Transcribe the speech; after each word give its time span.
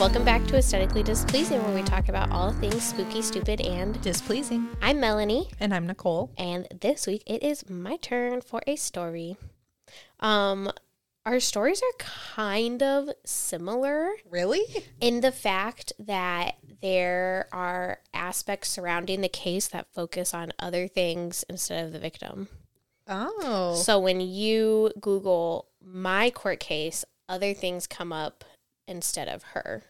Welcome 0.00 0.24
back 0.24 0.42
to 0.46 0.56
Aesthetically 0.56 1.02
Displeasing, 1.02 1.62
where 1.62 1.74
we 1.74 1.82
talk 1.82 2.08
about 2.08 2.30
all 2.30 2.52
things 2.54 2.82
spooky, 2.82 3.20
stupid, 3.20 3.60
and 3.60 4.00
Displeasing. 4.00 4.66
I'm 4.80 4.98
Melanie, 4.98 5.50
And 5.60 5.74
I'm 5.74 5.86
Nicole. 5.86 6.30
and 6.38 6.66
this 6.80 7.06
week 7.06 7.22
it 7.26 7.42
is 7.42 7.68
my 7.68 7.96
turn 7.96 8.40
for 8.40 8.62
a 8.66 8.76
story. 8.76 9.36
Um, 10.18 10.72
our 11.26 11.38
stories 11.38 11.82
are 11.82 11.98
kind 11.98 12.82
of 12.82 13.10
similar 13.26 14.08
Really? 14.28 14.64
in 15.02 15.20
the 15.20 15.32
fact 15.32 15.92
that 15.98 16.54
there 16.80 17.46
are 17.52 17.98
aspects 18.14 18.70
surrounding 18.70 19.20
the 19.20 19.28
case 19.28 19.68
that 19.68 19.92
focus 19.92 20.32
on 20.32 20.52
other 20.58 20.88
things 20.88 21.44
instead 21.50 21.84
of 21.84 21.92
the 21.92 21.98
victim. 21.98 22.48
Oh. 23.06 23.74
So 23.74 23.98
when 24.00 24.22
you 24.22 24.92
Google 24.98 25.66
my 25.84 26.30
court 26.30 26.58
case, 26.58 27.04
other 27.28 27.52
things 27.52 27.86
come 27.86 28.14
up 28.14 28.44
instead 28.88 29.28
of 29.28 29.42
her. 29.54 29.84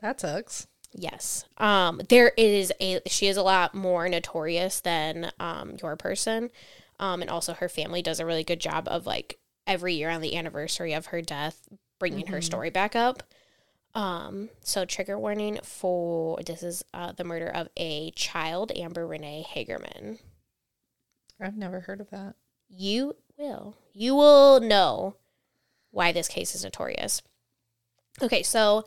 That 0.00 0.20
sucks. 0.20 0.66
Yes. 0.92 1.44
Um 1.58 2.00
there 2.08 2.32
is 2.36 2.72
a 2.80 3.00
she 3.06 3.26
is 3.26 3.36
a 3.36 3.42
lot 3.42 3.74
more 3.74 4.08
notorious 4.08 4.80
than 4.80 5.30
um 5.38 5.76
your 5.82 5.96
person. 5.96 6.50
Um 6.98 7.20
and 7.20 7.30
also 7.30 7.54
her 7.54 7.68
family 7.68 8.02
does 8.02 8.20
a 8.20 8.26
really 8.26 8.44
good 8.44 8.60
job 8.60 8.88
of 8.88 9.06
like 9.06 9.38
every 9.66 9.94
year 9.94 10.10
on 10.10 10.20
the 10.20 10.36
anniversary 10.36 10.94
of 10.94 11.06
her 11.06 11.20
death 11.20 11.68
bringing 11.98 12.28
her 12.28 12.40
story 12.40 12.70
back 12.70 12.96
up. 12.96 13.22
Um 13.94 14.50
so 14.60 14.84
trigger 14.84 15.18
warning 15.18 15.58
for 15.62 16.38
this 16.44 16.62
is 16.62 16.84
uh, 16.94 17.12
the 17.12 17.24
murder 17.24 17.48
of 17.48 17.68
a 17.76 18.10
child 18.12 18.72
Amber 18.76 19.06
Renee 19.06 19.44
Hagerman. 19.48 20.18
I've 21.40 21.56
never 21.56 21.80
heard 21.80 22.00
of 22.00 22.10
that. 22.10 22.34
You 22.68 23.16
will. 23.36 23.76
You 23.92 24.14
will 24.14 24.60
know 24.60 25.16
why 25.90 26.12
this 26.12 26.28
case 26.28 26.54
is 26.54 26.64
notorious. 26.64 27.22
Okay, 28.20 28.42
so 28.42 28.84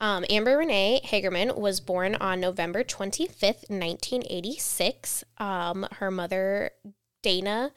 um, 0.00 0.24
Amber 0.30 0.56
Renee 0.56 1.02
Hagerman 1.04 1.56
was 1.58 1.80
born 1.80 2.14
on 2.14 2.40
November 2.40 2.82
25th, 2.82 3.68
1986. 3.68 5.24
Um, 5.38 5.86
her 5.92 6.10
mother, 6.10 6.70
Dana, 7.22 7.72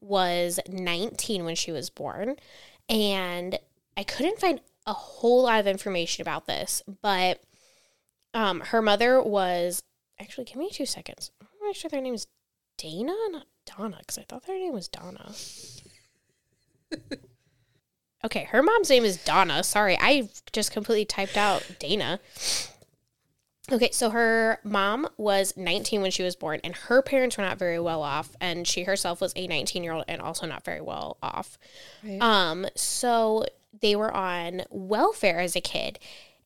was 0.00 0.58
19 0.68 1.44
when 1.44 1.54
she 1.54 1.72
was 1.72 1.90
born. 1.90 2.36
And 2.88 3.58
I 3.96 4.04
couldn't 4.04 4.40
find 4.40 4.60
a 4.86 4.94
whole 4.94 5.42
lot 5.42 5.60
of 5.60 5.66
information 5.66 6.22
about 6.22 6.46
this, 6.46 6.82
but 7.02 7.42
um, 8.32 8.60
her 8.60 8.80
mother 8.80 9.20
was 9.22 9.82
actually, 10.18 10.44
give 10.44 10.56
me 10.56 10.70
two 10.70 10.86
seconds. 10.86 11.30
I'm 11.40 11.48
not 11.62 11.76
sure 11.76 11.90
their 11.90 12.00
name 12.00 12.14
is 12.14 12.26
Dana, 12.78 13.14
not 13.30 13.46
Donna, 13.66 13.98
because 13.98 14.18
I 14.18 14.22
thought 14.22 14.46
their 14.46 14.58
name 14.58 14.72
was 14.72 14.88
Donna. 14.88 15.34
okay, 18.26 18.44
her 18.50 18.62
mom's 18.62 18.90
name 18.90 19.04
is 19.04 19.16
Donna. 19.16 19.64
Sorry, 19.64 19.96
I 19.98 20.28
just 20.52 20.72
completely 20.72 21.04
typed 21.04 21.36
out 21.36 21.64
Dana. 21.78 22.20
Okay, 23.72 23.90
so 23.90 24.10
her 24.10 24.58
mom 24.62 25.08
was 25.16 25.56
19 25.56 26.00
when 26.00 26.10
she 26.10 26.22
was 26.22 26.36
born, 26.36 26.60
and 26.62 26.74
her 26.74 27.02
parents 27.02 27.36
were 27.36 27.44
not 27.44 27.58
very 27.58 27.80
well 27.80 28.02
off, 28.02 28.36
and 28.40 28.66
she 28.66 28.84
herself 28.84 29.20
was 29.20 29.32
a 29.34 29.46
19 29.46 29.82
year 29.82 29.92
old 29.92 30.04
and 30.06 30.20
also 30.20 30.46
not 30.46 30.64
very 30.64 30.80
well 30.80 31.16
off. 31.22 31.58
Right. 32.04 32.20
Um, 32.20 32.66
so 32.76 33.46
they 33.80 33.96
were 33.96 34.12
on 34.12 34.62
welfare 34.70 35.40
as 35.40 35.56
a 35.56 35.60
kid, 35.60 35.98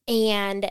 and 0.09 0.71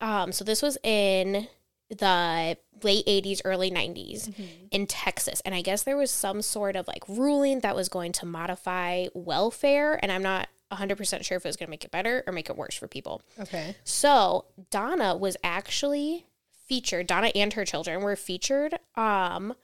um, 0.00 0.32
so 0.32 0.44
this 0.44 0.62
was 0.62 0.78
in 0.82 1.48
the 1.90 2.56
late 2.82 3.06
80s, 3.06 3.40
early 3.44 3.70
90s 3.70 4.32
in 4.70 4.86
Texas, 4.86 5.40
and 5.44 5.54
I 5.54 5.62
guess 5.62 5.82
there 5.82 5.96
was 5.96 6.10
some 6.10 6.42
sort 6.42 6.76
of 6.76 6.86
like 6.88 7.02
ruling 7.08 7.60
that 7.60 7.76
was 7.76 7.88
going 7.88 8.12
to 8.12 8.26
modify 8.26 9.06
welfare, 9.14 9.98
and 10.02 10.10
I'm 10.10 10.22
not 10.22 10.48
100% 10.72 11.24
sure 11.24 11.36
if 11.36 11.44
it 11.44 11.48
was 11.48 11.56
going 11.56 11.66
to 11.66 11.70
make 11.70 11.84
it 11.84 11.90
better 11.90 12.22
or 12.26 12.32
make 12.32 12.48
it 12.48 12.56
worse 12.56 12.76
for 12.76 12.86
people. 12.86 13.22
Okay. 13.38 13.74
So 13.84 14.46
Donna 14.70 15.16
was 15.16 15.36
actually 15.42 16.26
featured. 16.66 17.08
Donna 17.08 17.32
and 17.34 17.52
her 17.54 17.64
children 17.64 18.02
were 18.02 18.14
featured 18.14 18.78
um, 18.94 19.54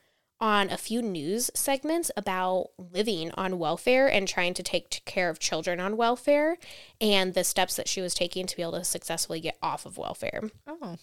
on 0.41 0.69
a 0.69 0.77
few 0.77 1.01
news 1.01 1.51
segments 1.55 2.11
about 2.17 2.71
living 2.77 3.31
on 3.37 3.59
welfare 3.59 4.09
and 4.11 4.27
trying 4.27 4.53
to 4.55 4.63
take 4.63 5.05
care 5.05 5.31
of 5.31 5.39
children 5.39 5.79
on 5.79 5.97
welfare, 5.97 6.59
and 7.01 7.35
the 7.35 7.45
steps 7.45 7.77
that 7.77 7.89
she 7.89 8.01
was 8.01 8.13
taking 8.13 8.47
to 8.47 8.57
be 8.57 8.63
able 8.63 8.73
to 8.73 8.85
successfully 8.85 9.41
get 9.41 9.57
off 9.63 9.87
of 9.87 9.97
welfare. 9.97 10.43
Oh, 10.67 10.97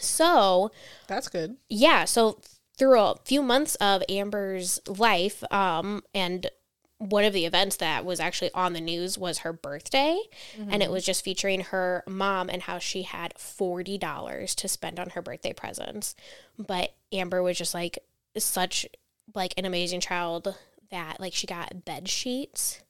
So 0.00 0.70
that's 1.06 1.28
good. 1.28 1.56
yeah, 1.68 2.04
so 2.04 2.40
through 2.78 3.00
a 3.00 3.16
few 3.24 3.42
months 3.42 3.74
of 3.76 4.02
Amber's 4.08 4.80
life, 4.86 5.42
um, 5.52 6.02
and 6.14 6.50
one 6.98 7.24
of 7.24 7.32
the 7.34 7.44
events 7.44 7.76
that 7.76 8.04
was 8.04 8.20
actually 8.20 8.50
on 8.54 8.72
the 8.72 8.80
news 8.80 9.18
was 9.18 9.38
her 9.38 9.52
birthday, 9.52 10.18
and 10.70 10.82
it 10.82 10.90
was 10.90 11.04
just 11.04 11.24
featuring 11.24 11.60
her 11.60 12.02
mom 12.08 12.48
and 12.48 12.62
how 12.62 12.78
she 12.78 13.02
had 13.02 13.38
forty 13.38 13.98
dollars 13.98 14.54
to 14.56 14.68
spend 14.68 14.98
on 14.98 15.10
her 15.10 15.22
birthday 15.22 15.52
presents. 15.52 16.14
But 16.58 16.94
Amber 17.12 17.42
was 17.42 17.58
just 17.58 17.74
like 17.74 17.98
such 18.38 18.86
like 19.34 19.54
an 19.56 19.64
amazing 19.64 20.00
child 20.00 20.56
that 20.90 21.20
like 21.20 21.32
she 21.34 21.46
got 21.46 21.84
bed 21.84 22.08
sheets 22.08 22.82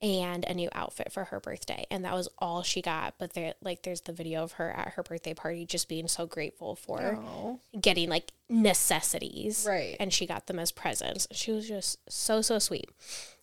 and 0.00 0.44
a 0.44 0.54
new 0.54 0.68
outfit 0.74 1.10
for 1.10 1.24
her 1.24 1.40
birthday 1.40 1.84
and 1.90 2.04
that 2.04 2.14
was 2.14 2.28
all 2.38 2.62
she 2.62 2.80
got 2.80 3.14
but 3.18 3.32
there 3.32 3.54
like 3.60 3.82
there's 3.82 4.02
the 4.02 4.12
video 4.12 4.44
of 4.44 4.52
her 4.52 4.70
at 4.70 4.90
her 4.90 5.02
birthday 5.02 5.34
party 5.34 5.66
just 5.66 5.88
being 5.88 6.06
so 6.06 6.24
grateful 6.24 6.76
for 6.76 7.18
Oh. 7.20 7.58
getting 7.80 8.08
like 8.08 8.30
necessities. 8.48 9.66
Right. 9.68 9.96
And 9.98 10.12
she 10.12 10.24
got 10.26 10.46
them 10.46 10.58
as 10.58 10.70
presents. 10.72 11.26
She 11.32 11.50
was 11.52 11.66
just 11.68 11.98
so, 12.08 12.40
so 12.40 12.58
sweet. 12.58 12.88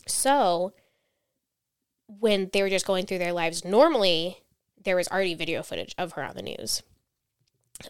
So 0.07 0.73
when 2.07 2.49
they 2.53 2.61
were 2.61 2.69
just 2.69 2.85
going 2.87 3.05
through 3.05 3.17
their 3.19 3.33
lives 3.33 3.66
normally, 3.66 4.37
there 4.83 4.95
was 4.95 5.07
already 5.09 5.33
video 5.35 5.61
footage 5.63 5.93
of 5.97 6.13
her 6.13 6.23
on 6.23 6.35
the 6.35 6.41
news. 6.41 6.83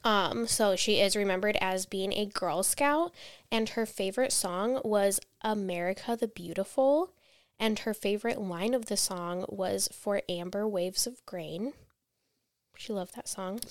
Um, 0.03 0.47
so 0.47 0.75
she 0.75 0.99
is 0.99 1.15
remembered 1.15 1.57
as 1.61 1.85
being 1.85 2.11
a 2.13 2.25
Girl 2.25 2.63
Scout, 2.63 3.13
and 3.51 3.69
her 3.69 3.85
favorite 3.85 4.31
song 4.31 4.81
was 4.83 5.19
America 5.41 6.17
the 6.19 6.27
Beautiful. 6.27 7.11
And 7.59 7.79
her 7.79 7.93
favorite 7.93 8.39
line 8.39 8.73
of 8.73 8.87
the 8.87 8.97
song 8.97 9.45
was 9.47 9.89
For 9.93 10.21
Amber 10.27 10.67
Waves 10.67 11.07
of 11.07 11.25
Grain. 11.25 11.73
She 12.77 12.91
loved 12.93 13.15
that 13.15 13.29
song. 13.29 13.61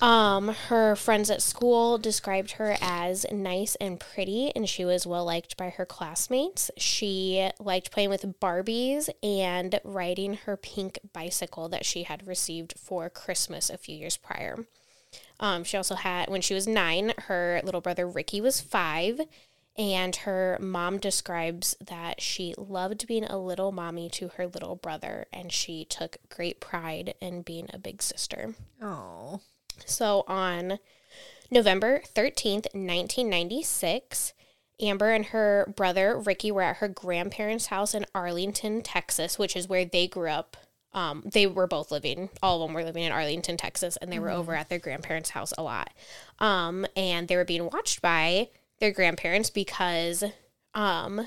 Um, 0.00 0.48
her 0.68 0.94
friends 0.94 1.30
at 1.30 1.40
school 1.40 1.96
described 1.96 2.52
her 2.52 2.76
as 2.80 3.24
nice 3.32 3.76
and 3.76 3.98
pretty, 3.98 4.52
and 4.54 4.68
she 4.68 4.84
was 4.84 5.06
well 5.06 5.24
liked 5.24 5.56
by 5.56 5.70
her 5.70 5.86
classmates. 5.86 6.70
She 6.76 7.50
liked 7.58 7.90
playing 7.90 8.10
with 8.10 8.38
Barbies 8.40 9.08
and 9.22 9.80
riding 9.84 10.34
her 10.34 10.56
pink 10.56 10.98
bicycle 11.12 11.68
that 11.70 11.86
she 11.86 12.02
had 12.02 12.26
received 12.26 12.74
for 12.78 13.08
Christmas 13.08 13.70
a 13.70 13.78
few 13.78 13.96
years 13.96 14.16
prior. 14.16 14.66
Um, 15.40 15.64
she 15.64 15.76
also 15.76 15.94
had, 15.94 16.28
when 16.28 16.42
she 16.42 16.54
was 16.54 16.66
nine, 16.66 17.14
her 17.26 17.60
little 17.64 17.80
brother 17.80 18.06
Ricky 18.06 18.40
was 18.40 18.60
five, 18.60 19.20
and 19.78 20.16
her 20.16 20.58
mom 20.60 20.98
describes 20.98 21.76
that 21.86 22.20
she 22.20 22.54
loved 22.56 23.06
being 23.06 23.24
a 23.24 23.38
little 23.38 23.72
mommy 23.72 24.08
to 24.10 24.28
her 24.36 24.46
little 24.46 24.76
brother, 24.76 25.26
and 25.32 25.52
she 25.52 25.84
took 25.84 26.16
great 26.28 26.60
pride 26.60 27.14
in 27.20 27.42
being 27.42 27.68
a 27.72 27.78
big 27.78 28.02
sister. 28.02 28.54
Oh. 28.80 29.40
So 29.84 30.24
on 30.26 30.78
November 31.50 32.00
13th, 32.14 32.66
1996, 32.74 34.32
Amber 34.80 35.10
and 35.10 35.26
her 35.26 35.72
brother 35.76 36.18
Ricky 36.18 36.50
were 36.50 36.62
at 36.62 36.78
her 36.78 36.88
grandparents' 36.88 37.66
house 37.66 37.94
in 37.94 38.06
Arlington, 38.14 38.82
Texas, 38.82 39.38
which 39.38 39.56
is 39.56 39.68
where 39.68 39.84
they 39.84 40.06
grew 40.06 40.28
up. 40.28 40.56
Um, 40.92 41.22
they 41.30 41.46
were 41.46 41.66
both 41.66 41.90
living, 41.90 42.30
all 42.42 42.62
of 42.62 42.68
them 42.68 42.74
were 42.74 42.84
living 42.84 43.04
in 43.04 43.12
Arlington, 43.12 43.58
Texas, 43.58 43.98
and 43.98 44.10
they 44.10 44.18
were 44.18 44.30
over 44.30 44.54
at 44.54 44.70
their 44.70 44.78
grandparents' 44.78 45.30
house 45.30 45.52
a 45.58 45.62
lot. 45.62 45.92
Um, 46.38 46.86
and 46.96 47.28
they 47.28 47.36
were 47.36 47.44
being 47.44 47.68
watched 47.70 48.00
by 48.00 48.48
their 48.80 48.92
grandparents 48.92 49.50
because 49.50 50.24
um, 50.74 51.26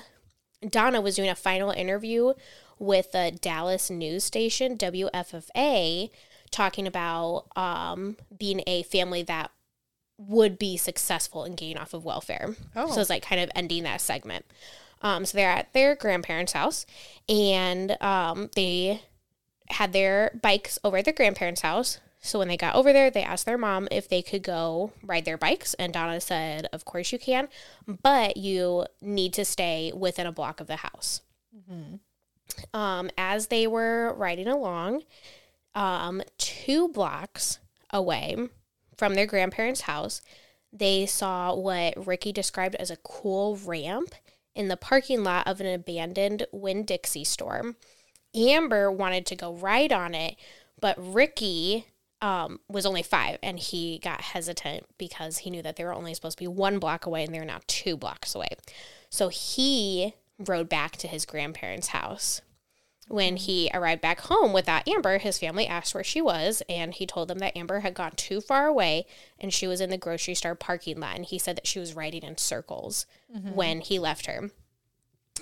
Donna 0.68 1.00
was 1.00 1.16
doing 1.16 1.30
a 1.30 1.34
final 1.34 1.70
interview 1.70 2.34
with 2.78 3.12
the 3.12 3.36
Dallas 3.40 3.90
news 3.90 4.24
station, 4.24 4.76
WFAA, 4.76 6.10
talking 6.50 6.86
about 6.86 7.46
um, 7.56 8.16
being 8.36 8.62
a 8.66 8.82
family 8.84 9.22
that 9.24 9.50
would 10.18 10.58
be 10.58 10.76
successful 10.76 11.44
in 11.44 11.54
getting 11.54 11.78
off 11.78 11.94
of 11.94 12.04
welfare. 12.04 12.54
Oh. 12.76 12.90
So 12.90 13.00
it's 13.00 13.10
like 13.10 13.22
kind 13.22 13.40
of 13.40 13.50
ending 13.54 13.84
that 13.84 14.00
segment. 14.00 14.44
Um, 15.02 15.24
so 15.24 15.36
they're 15.36 15.50
at 15.50 15.72
their 15.72 15.94
grandparents' 15.94 16.52
house 16.52 16.84
and 17.28 17.96
um, 18.02 18.50
they 18.54 19.02
had 19.70 19.92
their 19.92 20.38
bikes 20.42 20.78
over 20.84 20.98
at 20.98 21.04
their 21.04 21.14
grandparents' 21.14 21.62
house. 21.62 22.00
So 22.20 22.38
when 22.38 22.48
they 22.48 22.56
got 22.56 22.74
over 22.74 22.92
there, 22.92 23.10
they 23.10 23.22
asked 23.22 23.46
their 23.46 23.58
mom 23.58 23.88
if 23.90 24.08
they 24.08 24.20
could 24.20 24.42
go 24.42 24.92
ride 25.02 25.24
their 25.24 25.38
bikes. 25.38 25.74
And 25.74 25.92
Donna 25.92 26.20
said, 26.20 26.68
Of 26.72 26.84
course 26.84 27.12
you 27.12 27.18
can, 27.18 27.48
but 27.86 28.36
you 28.36 28.86
need 29.00 29.32
to 29.34 29.44
stay 29.44 29.92
within 29.94 30.26
a 30.26 30.32
block 30.32 30.60
of 30.60 30.66
the 30.66 30.76
house. 30.76 31.22
Um, 32.74 33.10
as 33.16 33.46
they 33.46 33.66
were 33.66 34.12
riding 34.14 34.48
along, 34.48 35.04
um, 35.74 36.22
two 36.36 36.88
blocks 36.88 37.58
away 37.90 38.36
from 38.96 39.14
their 39.14 39.26
grandparents' 39.26 39.82
house, 39.82 40.20
they 40.72 41.06
saw 41.06 41.54
what 41.54 42.06
Ricky 42.06 42.32
described 42.32 42.74
as 42.76 42.90
a 42.90 42.96
cool 42.96 43.56
ramp 43.56 44.14
in 44.54 44.68
the 44.68 44.76
parking 44.76 45.24
lot 45.24 45.46
of 45.46 45.60
an 45.60 45.66
abandoned 45.66 46.46
Winn 46.52 46.84
Dixie 46.84 47.24
store. 47.24 47.74
Amber 48.34 48.90
wanted 48.92 49.26
to 49.26 49.36
go 49.36 49.54
ride 49.54 49.92
on 49.92 50.14
it, 50.14 50.36
but 50.80 50.96
Ricky 50.98 51.86
um, 52.22 52.60
was 52.68 52.86
only 52.86 53.02
five, 53.02 53.38
and 53.42 53.58
he 53.58 53.98
got 53.98 54.20
hesitant 54.20 54.84
because 54.98 55.38
he 55.38 55.50
knew 55.50 55.62
that 55.62 55.76
they 55.76 55.84
were 55.84 55.94
only 55.94 56.14
supposed 56.14 56.38
to 56.38 56.42
be 56.42 56.48
one 56.48 56.78
block 56.78 57.06
away, 57.06 57.24
and 57.24 57.34
they're 57.34 57.44
now 57.44 57.60
two 57.66 57.96
blocks 57.96 58.34
away. 58.34 58.48
So 59.08 59.28
he 59.28 60.14
rode 60.38 60.68
back 60.68 60.96
to 60.98 61.08
his 61.08 61.24
grandparents' 61.24 61.88
house. 61.88 62.40
When 63.08 63.36
he 63.36 63.68
arrived 63.74 64.00
back 64.00 64.20
home 64.20 64.52
without 64.52 64.86
Amber, 64.86 65.18
his 65.18 65.38
family 65.38 65.66
asked 65.66 65.94
where 65.94 66.04
she 66.04 66.22
was, 66.22 66.62
and 66.68 66.94
he 66.94 67.06
told 67.06 67.26
them 67.26 67.40
that 67.40 67.56
Amber 67.56 67.80
had 67.80 67.92
gone 67.92 68.12
too 68.12 68.40
far 68.40 68.68
away 68.68 69.04
and 69.40 69.52
she 69.52 69.66
was 69.66 69.80
in 69.80 69.90
the 69.90 69.98
grocery 69.98 70.34
store 70.34 70.54
parking 70.54 71.00
lot. 71.00 71.16
And 71.16 71.24
he 71.24 71.36
said 71.36 71.56
that 71.56 71.66
she 71.66 71.80
was 71.80 71.96
riding 71.96 72.22
in 72.22 72.38
circles 72.38 73.06
when 73.52 73.80
he 73.80 73.98
left 73.98 74.26
her. 74.26 74.50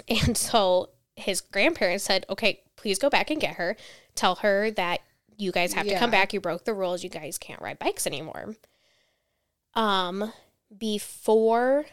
And 0.09 0.35
so 0.39 0.89
his 1.15 1.43
grandparents 1.43 2.05
said, 2.05 2.25
okay, 2.31 2.63
please 2.77 2.99
go 2.99 3.11
back 3.11 3.31
and 3.31 3.39
get 3.39 3.57
her. 3.57 3.77
Tell 4.15 4.37
her 4.37 4.71
that 4.71 5.01
you 5.39 5.53
guys 5.53 5.73
have 5.73 5.87
to 5.87 5.99
come 5.99 6.11
back. 6.11 6.35
You 6.35 6.41
broke 6.41 6.65
the 6.65 6.75
rules. 6.75 7.03
You 7.03 7.09
guys 7.09 7.39
can't 7.39 7.63
ride 7.63 7.79
bikes 7.79 8.07
anymore. 8.07 8.57
Um, 9.75 10.33
before 10.77 11.87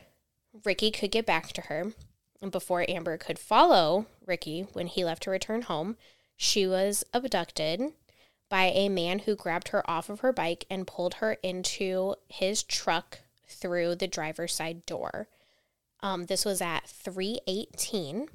Ricky 0.65 0.91
could 0.91 1.11
get 1.11 1.25
back 1.25 1.53
to 1.53 1.61
her, 1.61 1.93
and 2.41 2.51
before 2.51 2.85
Amber 2.89 3.17
could 3.17 3.39
follow 3.39 4.07
Ricky 4.25 4.67
when 4.73 4.87
he 4.87 5.05
left 5.05 5.23
to 5.23 5.31
return 5.31 5.61
home, 5.61 5.95
she 6.35 6.67
was 6.67 7.03
abducted 7.13 7.93
by 8.49 8.65
a 8.65 8.89
man 8.89 9.19
who 9.19 9.35
grabbed 9.35 9.69
her 9.69 9.89
off 9.89 10.09
of 10.09 10.19
her 10.19 10.33
bike 10.33 10.65
and 10.69 10.87
pulled 10.87 11.15
her 11.15 11.33
into 11.43 12.15
his 12.27 12.63
truck 12.63 13.19
through 13.47 13.95
the 13.95 14.07
driver's 14.07 14.53
side 14.53 14.85
door. 14.85 15.27
Um, 16.01 16.25
this 16.25 16.45
was 16.45 16.61
at 16.61 16.87
318. 16.87 18.27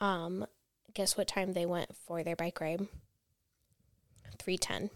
Um, 0.00 0.46
guess 0.94 1.16
what 1.16 1.28
time 1.28 1.52
they 1.52 1.66
went 1.66 1.96
for 1.96 2.22
their 2.22 2.36
bike 2.36 2.60
ride? 2.60 2.88
310. 4.42 4.90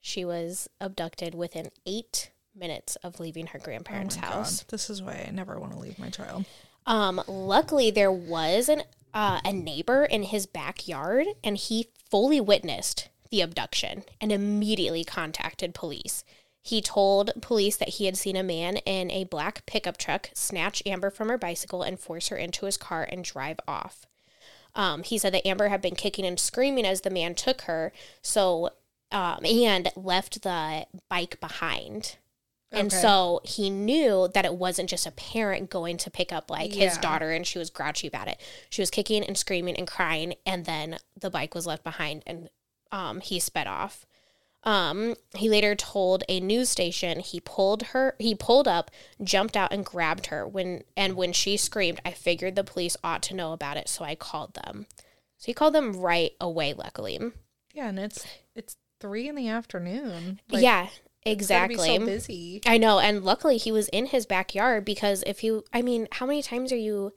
She 0.00 0.24
was 0.24 0.68
abducted 0.80 1.34
within 1.34 1.70
eight 1.86 2.30
minutes 2.54 2.96
of 2.96 3.20
leaving 3.20 3.48
her 3.48 3.58
grandparents' 3.58 4.16
Oh 4.22 4.26
house. 4.26 4.62
God. 4.62 4.70
This 4.70 4.90
is 4.90 5.02
why 5.02 5.24
I 5.26 5.30
never 5.30 5.58
want 5.58 5.72
to 5.72 5.78
leave 5.78 5.98
my 5.98 6.10
child. 6.10 6.44
Um, 6.86 7.22
luckily, 7.26 7.90
there 7.90 8.12
was 8.12 8.68
an 8.68 8.82
uh, 9.12 9.40
a 9.44 9.52
neighbor 9.52 10.04
in 10.04 10.22
his 10.24 10.46
backyard, 10.46 11.26
and 11.42 11.56
he 11.56 11.88
fully 12.08 12.40
witnessed 12.40 13.08
the 13.30 13.40
abduction 13.40 14.04
and 14.20 14.32
immediately 14.32 15.04
contacted 15.04 15.74
police. 15.74 16.24
He 16.62 16.80
told 16.82 17.32
police 17.40 17.76
that 17.76 17.90
he 17.90 18.06
had 18.06 18.16
seen 18.16 18.36
a 18.36 18.42
man 18.42 18.76
in 18.78 19.10
a 19.10 19.24
black 19.24 19.64
pickup 19.66 19.96
truck 19.96 20.30
snatch 20.34 20.82
Amber 20.84 21.10
from 21.10 21.28
her 21.28 21.38
bicycle 21.38 21.82
and 21.82 21.98
force 21.98 22.28
her 22.28 22.36
into 22.36 22.66
his 22.66 22.76
car 22.76 23.06
and 23.10 23.24
drive 23.24 23.58
off. 23.66 24.06
Um, 24.74 25.02
he 25.02 25.18
said 25.18 25.34
that 25.34 25.46
Amber 25.46 25.68
had 25.68 25.82
been 25.82 25.94
kicking 25.96 26.24
and 26.24 26.38
screaming 26.38 26.86
as 26.86 27.00
the 27.02 27.10
man 27.10 27.34
took 27.34 27.62
her, 27.62 27.92
so 28.22 28.70
um, 29.12 29.44
and 29.44 29.90
left 29.96 30.42
the 30.42 30.86
bike 31.08 31.40
behind. 31.40 32.16
And 32.72 32.86
Okay. 32.86 33.02
so 33.02 33.40
he 33.42 33.68
knew 33.68 34.28
that 34.32 34.44
it 34.44 34.54
wasn't 34.54 34.88
just 34.88 35.04
a 35.04 35.10
parent 35.10 35.70
going 35.70 35.96
to 35.96 36.10
pick 36.10 36.30
up 36.32 36.48
like 36.48 36.72
his 36.72 36.96
daughter 36.98 37.32
and 37.32 37.44
she 37.44 37.58
was 37.58 37.68
grouchy 37.68 38.06
about 38.06 38.28
it. 38.28 38.40
She 38.70 38.80
was 38.80 38.90
kicking 38.90 39.24
and 39.24 39.36
screaming 39.36 39.74
and 39.76 39.88
crying 39.88 40.34
and 40.46 40.64
then 40.66 40.98
the 41.18 41.30
bike 41.30 41.52
was 41.56 41.66
left 41.66 41.82
behind 41.82 42.22
and 42.28 42.48
um 42.92 43.20
he 43.22 43.40
sped 43.40 43.66
off. 43.66 44.06
Um 44.62 45.16
he 45.34 45.48
later 45.48 45.74
told 45.74 46.22
a 46.28 46.38
news 46.40 46.68
station 46.68 47.20
he 47.20 47.40
pulled 47.40 47.82
her 47.84 48.14
he 48.18 48.34
pulled 48.34 48.68
up, 48.68 48.90
jumped 49.22 49.56
out 49.56 49.72
and 49.72 49.84
grabbed 49.84 50.26
her 50.26 50.46
when 50.46 50.84
and 50.96 51.14
when 51.14 51.32
she 51.32 51.56
screamed, 51.56 52.00
I 52.04 52.12
figured 52.12 52.56
the 52.56 52.64
police 52.64 52.96
ought 53.02 53.22
to 53.24 53.34
know 53.34 53.52
about 53.52 53.76
it, 53.76 53.88
so 53.88 54.04
I 54.04 54.14
called 54.14 54.54
them. 54.54 54.86
So 55.38 55.46
he 55.46 55.54
called 55.54 55.74
them 55.74 55.94
right 55.94 56.32
away 56.40 56.74
luckily. 56.74 57.18
Yeah, 57.72 57.88
and 57.88 57.98
it's 57.98 58.26
it's 58.54 58.76
three 59.00 59.28
in 59.28 59.34
the 59.34 59.48
afternoon. 59.48 60.40
yeah, 60.48 60.82
gotta 60.82 60.92
be 61.24 61.30
exactly. 61.30 61.96
so 61.96 62.06
busy. 62.06 62.60
I 62.66 62.78
know, 62.78 62.98
and 62.98 63.24
luckily 63.24 63.56
he 63.56 63.72
was 63.72 63.88
in 63.88 64.06
his 64.06 64.26
backyard 64.26 64.84
because 64.84 65.24
if 65.26 65.42
you, 65.42 65.64
I 65.72 65.82
mean, 65.82 66.08
how 66.12 66.26
many 66.26 66.42
times 66.42 66.72
are 66.72 66.76
you 66.76 67.12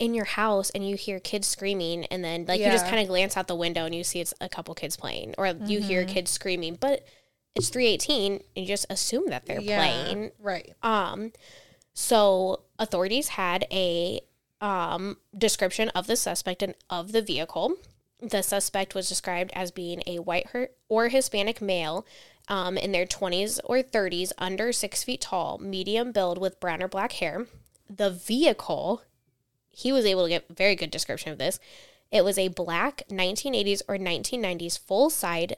in 0.00 0.14
your 0.14 0.24
house 0.24 0.70
and 0.70 0.88
you 0.88 0.96
hear 0.96 1.20
kids 1.20 1.46
screaming, 1.46 2.06
and 2.06 2.24
then 2.24 2.46
like 2.48 2.64
you 2.66 2.72
just 2.72 2.86
kind 2.86 3.00
of 3.02 3.08
glance 3.08 3.36
out 3.36 3.46
the 3.48 3.54
window 3.54 3.84
and 3.86 3.94
you 3.94 4.02
see 4.04 4.20
it's 4.20 4.34
a 4.40 4.48
couple 4.48 4.74
kids 4.74 4.96
playing, 4.96 5.34
or 5.38 5.46
you 5.64 5.80
hear 5.80 6.04
Mm-hmm. 6.04 6.14
kids 6.14 6.32
screaming, 6.32 6.76
but 6.80 7.06
it's 7.54 7.68
three 7.68 7.86
eighteen, 7.86 8.32
and 8.56 8.64
you 8.64 8.66
just 8.66 8.86
assume 8.90 9.26
that 9.28 9.46
they're 9.46 9.60
Yeah, 9.60 9.76
playing. 9.76 10.32
Right. 10.40 10.74
Um, 10.82 11.32
so 11.94 12.62
authorities 12.78 13.28
had 13.30 13.66
a 13.70 14.20
um 14.60 15.18
description 15.36 15.88
of 15.90 16.06
the 16.06 16.16
suspect 16.16 16.62
and 16.62 16.74
of 16.90 17.12
the 17.12 17.22
vehicle. 17.22 17.76
The 18.20 18.42
suspect 18.42 18.94
was 18.94 19.08
described 19.08 19.50
as 19.54 19.70
being 19.70 20.02
a 20.06 20.18
white 20.18 20.46
or 20.88 21.08
Hispanic 21.08 21.62
male 21.62 22.04
um, 22.48 22.76
in 22.76 22.92
their 22.92 23.06
20s 23.06 23.60
or 23.64 23.82
30s, 23.82 24.32
under 24.38 24.72
six 24.72 25.02
feet 25.04 25.22
tall, 25.22 25.58
medium 25.58 26.12
build 26.12 26.36
with 26.38 26.60
brown 26.60 26.82
or 26.82 26.88
black 26.88 27.12
hair. 27.12 27.46
The 27.88 28.10
vehicle, 28.10 29.02
he 29.70 29.92
was 29.92 30.04
able 30.04 30.24
to 30.24 30.28
get 30.28 30.46
a 30.50 30.54
very 30.54 30.76
good 30.76 30.90
description 30.90 31.32
of 31.32 31.38
this. 31.38 31.58
It 32.10 32.24
was 32.24 32.38
a 32.38 32.48
black 32.48 33.02
1980s 33.08 33.82
or 33.88 33.96
1990s 33.96 34.78
full 34.78 35.10
side, 35.10 35.56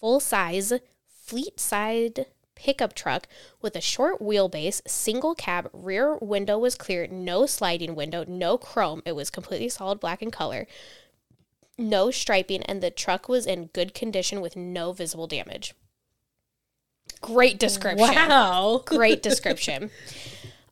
full 0.00 0.20
size, 0.20 0.72
fleet 1.06 1.60
side 1.60 2.26
pickup 2.54 2.94
truck 2.94 3.26
with 3.60 3.74
a 3.74 3.80
short 3.80 4.20
wheelbase, 4.20 4.86
single 4.86 5.34
cab, 5.34 5.68
rear 5.72 6.16
window 6.16 6.58
was 6.58 6.74
clear, 6.74 7.06
no 7.08 7.44
sliding 7.46 7.94
window, 7.94 8.24
no 8.28 8.56
chrome. 8.56 9.02
It 9.04 9.12
was 9.12 9.30
completely 9.30 9.68
solid 9.68 9.98
black 10.00 10.22
in 10.22 10.30
color, 10.30 10.66
no 11.76 12.10
striping, 12.10 12.62
and 12.62 12.82
the 12.82 12.90
truck 12.90 13.28
was 13.28 13.46
in 13.46 13.66
good 13.66 13.94
condition 13.94 14.40
with 14.40 14.56
no 14.56 14.92
visible 14.92 15.26
damage. 15.26 15.74
Great 17.20 17.58
description. 17.58 18.14
Wow. 18.14 18.82
Great 18.86 19.22
description. 19.22 19.90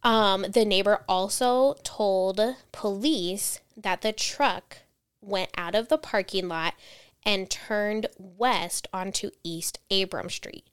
Um, 0.03 0.47
the 0.49 0.65
neighbor 0.65 1.05
also 1.09 1.75
told 1.83 2.41
police 2.73 3.61
that 3.77 4.01
the 4.03 4.13
truck 4.13 4.79
went 5.21 5.51
out 5.57 5.75
of 5.75 5.89
the 5.89 5.99
parking 5.99 6.49
lot 6.49 6.75
and 7.25 7.51
turned 7.51 8.07
west 8.19 8.89
onto 8.93 9.31
East 9.45 9.79
Abram 9.91 10.31
Street. 10.31 10.67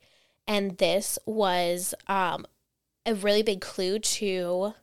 And 0.47 0.77
this 0.77 1.19
was 1.25 1.93
um, 2.07 2.45
a 3.05 3.13
really 3.13 3.43
big 3.43 3.59
clue 3.59 3.99
to 3.99 4.73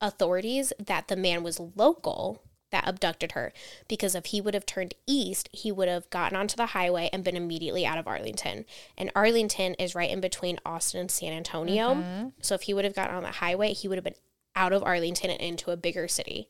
authorities 0.00 0.72
that 0.78 1.08
the 1.08 1.16
man 1.16 1.42
was 1.42 1.60
local 1.60 2.42
that 2.70 2.86
abducted 2.86 3.32
her 3.32 3.52
because 3.88 4.14
if 4.14 4.26
he 4.26 4.40
would 4.40 4.54
have 4.54 4.66
turned 4.66 4.94
east, 5.06 5.48
he 5.52 5.72
would 5.72 5.88
have 5.88 6.08
gotten 6.10 6.36
onto 6.36 6.56
the 6.56 6.66
highway 6.66 7.10
and 7.12 7.24
been 7.24 7.36
immediately 7.36 7.84
out 7.86 7.98
of 7.98 8.06
Arlington. 8.06 8.64
And 8.96 9.10
Arlington 9.14 9.74
is 9.74 9.94
right 9.94 10.10
in 10.10 10.20
between 10.20 10.58
Austin 10.64 11.00
and 11.00 11.10
San 11.10 11.32
Antonio. 11.32 11.94
So 12.40 12.54
if 12.54 12.62
he 12.62 12.74
would 12.74 12.84
have 12.84 12.94
gotten 12.94 13.16
on 13.16 13.22
the 13.22 13.32
highway, 13.32 13.72
he 13.72 13.88
would 13.88 13.96
have 13.96 14.04
been 14.04 14.14
out 14.56 14.72
of 14.72 14.82
Arlington 14.82 15.30
and 15.30 15.40
into 15.40 15.70
a 15.70 15.76
bigger 15.76 16.08
city. 16.08 16.48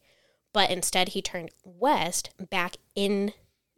But 0.53 0.71
instead, 0.71 1.11
he 1.11 1.23
turned 1.23 1.51
west 1.65 2.31
back 2.51 2.77
into 2.95 3.33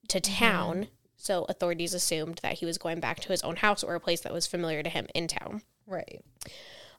town. 0.08 0.88
So 1.16 1.44
authorities 1.48 1.94
assumed 1.94 2.40
that 2.42 2.54
he 2.54 2.66
was 2.66 2.78
going 2.78 2.98
back 2.98 3.20
to 3.20 3.28
his 3.28 3.42
own 3.42 3.56
house 3.56 3.84
or 3.84 3.94
a 3.94 4.00
place 4.00 4.22
that 4.22 4.32
was 4.32 4.46
familiar 4.46 4.82
to 4.82 4.90
him 4.90 5.06
in 5.14 5.28
town. 5.28 5.62
Right. 5.86 6.24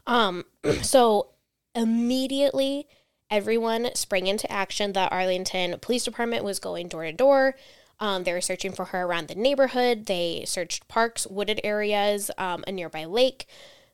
Um, 0.05 0.45
so 0.81 1.29
immediately 1.75 2.87
everyone 3.33 3.89
sprang 3.95 4.27
into 4.27 4.49
action. 4.51 4.93
The 4.93 5.09
Arlington 5.09 5.79
Police 5.79 6.05
Department 6.05 6.43
was 6.43 6.59
going 6.59 6.87
door 6.87 7.03
to 7.03 7.11
door. 7.11 7.55
Um, 7.99 8.23
they 8.23 8.31
were 8.31 8.41
searching 8.41 8.71
for 8.73 8.85
her 8.85 9.01
around 9.01 9.27
the 9.27 9.35
neighborhood. 9.35 10.05
They 10.05 10.43
searched 10.45 10.87
parks, 10.87 11.25
wooded 11.25 11.59
areas, 11.63 12.29
um, 12.37 12.63
a 12.67 12.71
nearby 12.71 13.05
lake. 13.05 13.47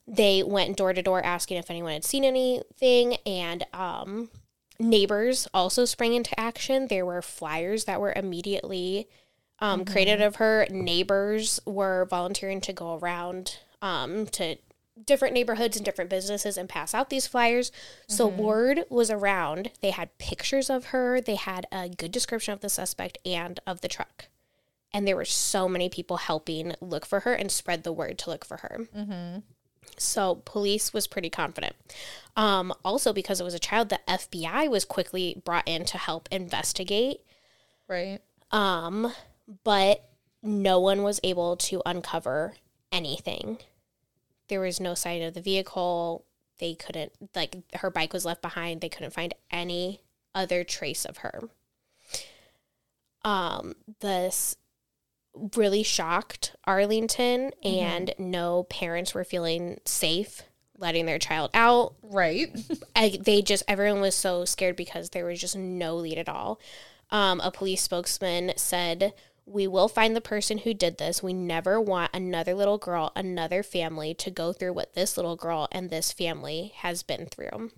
They 0.06 0.44
went 0.44 0.76
door 0.76 0.92
to 0.92 1.02
door 1.02 1.24
asking 1.24 1.58
if 1.58 1.70
anyone 1.70 1.94
had 1.94 2.04
seen 2.04 2.26
anything, 2.26 3.16
and 3.26 3.66
um, 3.72 4.30
neighbors 4.78 5.48
also 5.54 5.86
sprang 5.86 6.14
into 6.16 6.38
action. 6.38 6.88
There 6.88 7.06
were 7.06 7.22
flyers 7.22 7.86
that 7.86 8.02
were 8.02 8.14
immediately 8.14 9.08
um, 9.60 9.86
created 9.86 10.22
of 10.22 10.38
her. 10.38 10.68
Neighbors 10.70 11.62
were 11.66 12.08
volunteering 12.10 12.60
to 12.62 12.74
go 12.74 12.98
around 12.98 13.60
um, 13.82 14.26
to 14.28 14.58
different 15.06 15.34
neighborhoods 15.34 15.78
and 15.78 15.86
different 15.86 16.10
businesses 16.10 16.58
and 16.58 16.68
pass 16.70 16.94
out 16.94 17.10
these 17.10 17.28
flyers. 17.28 17.72
So 18.08 18.28
word 18.28 18.86
was 18.90 19.10
around. 19.10 19.72
They 19.82 19.92
had 19.92 20.18
pictures 20.18 20.70
of 20.70 20.86
her. 20.86 21.22
They 21.22 21.36
had 21.36 21.66
a 21.72 21.90
good 21.90 22.12
description 22.12 22.54
of 22.54 22.62
the 22.62 22.70
suspect 22.70 23.18
and 23.26 23.60
of 23.66 23.82
the 23.82 23.88
truck. 23.88 24.28
And 24.92 25.08
there 25.08 25.16
were 25.16 25.26
so 25.26 25.70
many 25.70 25.88
people 25.90 26.18
helping 26.18 26.74
look 26.82 27.06
for 27.06 27.22
her 27.22 27.34
and 27.34 27.52
spread 27.52 27.84
the 27.84 27.94
word 27.94 28.18
to 28.20 28.30
look 28.30 28.44
for 28.44 28.58
her. 28.58 28.88
So 29.98 30.42
police 30.46 30.94
was 30.94 31.08
pretty 31.08 31.30
confident. 31.30 31.76
Um, 32.36 32.74
also, 32.84 33.14
because 33.14 33.40
it 33.40 33.44
was 33.44 33.54
a 33.54 33.60
child, 33.60 33.90
the 33.90 34.00
FBI 34.08 34.70
was 34.70 34.86
quickly 34.86 35.42
brought 35.44 35.68
in 35.68 35.86
to 35.86 35.98
help 35.98 36.28
investigate. 36.32 37.22
Right. 37.88 38.20
Um, 38.52 39.14
but 39.64 40.10
no 40.42 40.80
one 40.80 41.04
was 41.04 41.20
able 41.24 41.58
to 41.58 41.82
uncover 41.86 42.56
anything. 42.92 43.58
There 44.50 44.60
was 44.60 44.80
no 44.80 44.94
sign 44.94 45.22
of 45.22 45.34
the 45.34 45.42
vehicle. 45.42 46.26
They 46.60 46.76
couldn't, 46.76 47.14
like, 47.36 47.56
her 47.76 47.90
bike 47.90 48.12
was 48.12 48.26
left 48.26 48.42
behind. 48.42 48.82
They 48.82 48.90
couldn't 48.90 49.14
find 49.14 49.34
any 49.50 50.02
other 50.36 50.64
trace 50.64 51.06
of 51.06 51.18
her. 51.18 51.42
Um, 53.24 53.76
this 54.02 54.58
really 55.56 55.84
shocked 55.84 56.56
Arlington, 56.66 57.52
and 57.64 58.14
no 58.18 58.64
parents 58.64 59.14
were 59.14 59.24
feeling 59.24 59.80
safe 59.86 60.44
letting 60.80 61.06
their 61.06 61.20
child 61.20 61.52
out. 61.54 61.96
Right. 62.02 62.56
I, 62.96 63.20
they 63.22 63.42
just 63.42 63.64
everyone 63.68 64.02
was 64.02 64.16
so 64.16 64.46
scared 64.46 64.76
because 64.76 65.10
there 65.10 65.26
was 65.26 65.40
just 65.40 65.56
no 65.56 65.96
lead 65.98 66.18
at 66.18 66.30
all. 66.30 66.60
Um, 67.12 67.42
a 67.42 67.52
police 67.52 67.82
spokesman 67.82 68.54
said, 68.56 69.14
"We 69.50 69.68
will 69.68 69.88
find 69.88 70.16
the 70.16 70.22
person 70.22 70.60
who 70.60 70.74
did 70.74 70.98
this. 70.98 71.24
We 71.24 71.34
never 71.34 71.82
want 71.82 72.12
another 72.14 72.54
little 72.54 72.78
girl, 72.78 73.12
another 73.16 73.64
family 73.64 74.14
to 74.14 74.30
go 74.30 74.54
through 74.54 74.74
what 74.74 74.94
this 74.94 75.18
little 75.18 75.36
girl 75.36 75.68
and 75.72 75.90
this 75.90 76.12
family 76.12 76.74
has 76.78 77.04
been 77.04 77.26
through." 77.26 77.72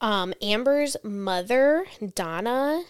Um, 0.00 0.32
Amber's 0.40 0.96
mother, 1.02 1.86
Donna, 2.14 2.84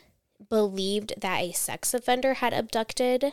believed 0.50 1.14
that 1.20 1.40
a 1.40 1.52
sex 1.52 1.94
offender 1.94 2.34
had 2.34 2.52
abducted 2.52 3.32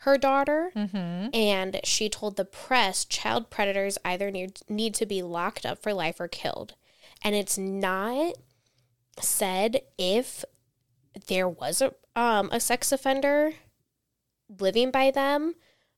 her 0.00 0.16
daughter, 0.18 0.70
Mm-hmm. 0.76 1.34
and 1.34 1.80
she 1.82 2.08
told 2.08 2.36
the 2.36 2.44
press 2.44 3.04
child 3.04 3.50
predators 3.50 3.98
either 4.04 4.30
need, 4.30 4.60
need 4.68 4.94
to 4.94 5.06
be 5.06 5.22
locked 5.22 5.66
up 5.66 5.82
for 5.82 5.92
life 5.92 6.20
or 6.20 6.28
killed. 6.28 6.74
And 7.22 7.34
it's 7.34 7.58
not 7.58 8.34
said 9.18 9.80
if 9.98 10.44
there 11.26 11.48
was 11.48 11.80
a 11.80 11.94
um 12.16 12.48
a 12.50 12.58
sex 12.58 12.90
offender 12.90 13.52
living 14.58 14.90
by 14.90 15.10
them 15.10 15.54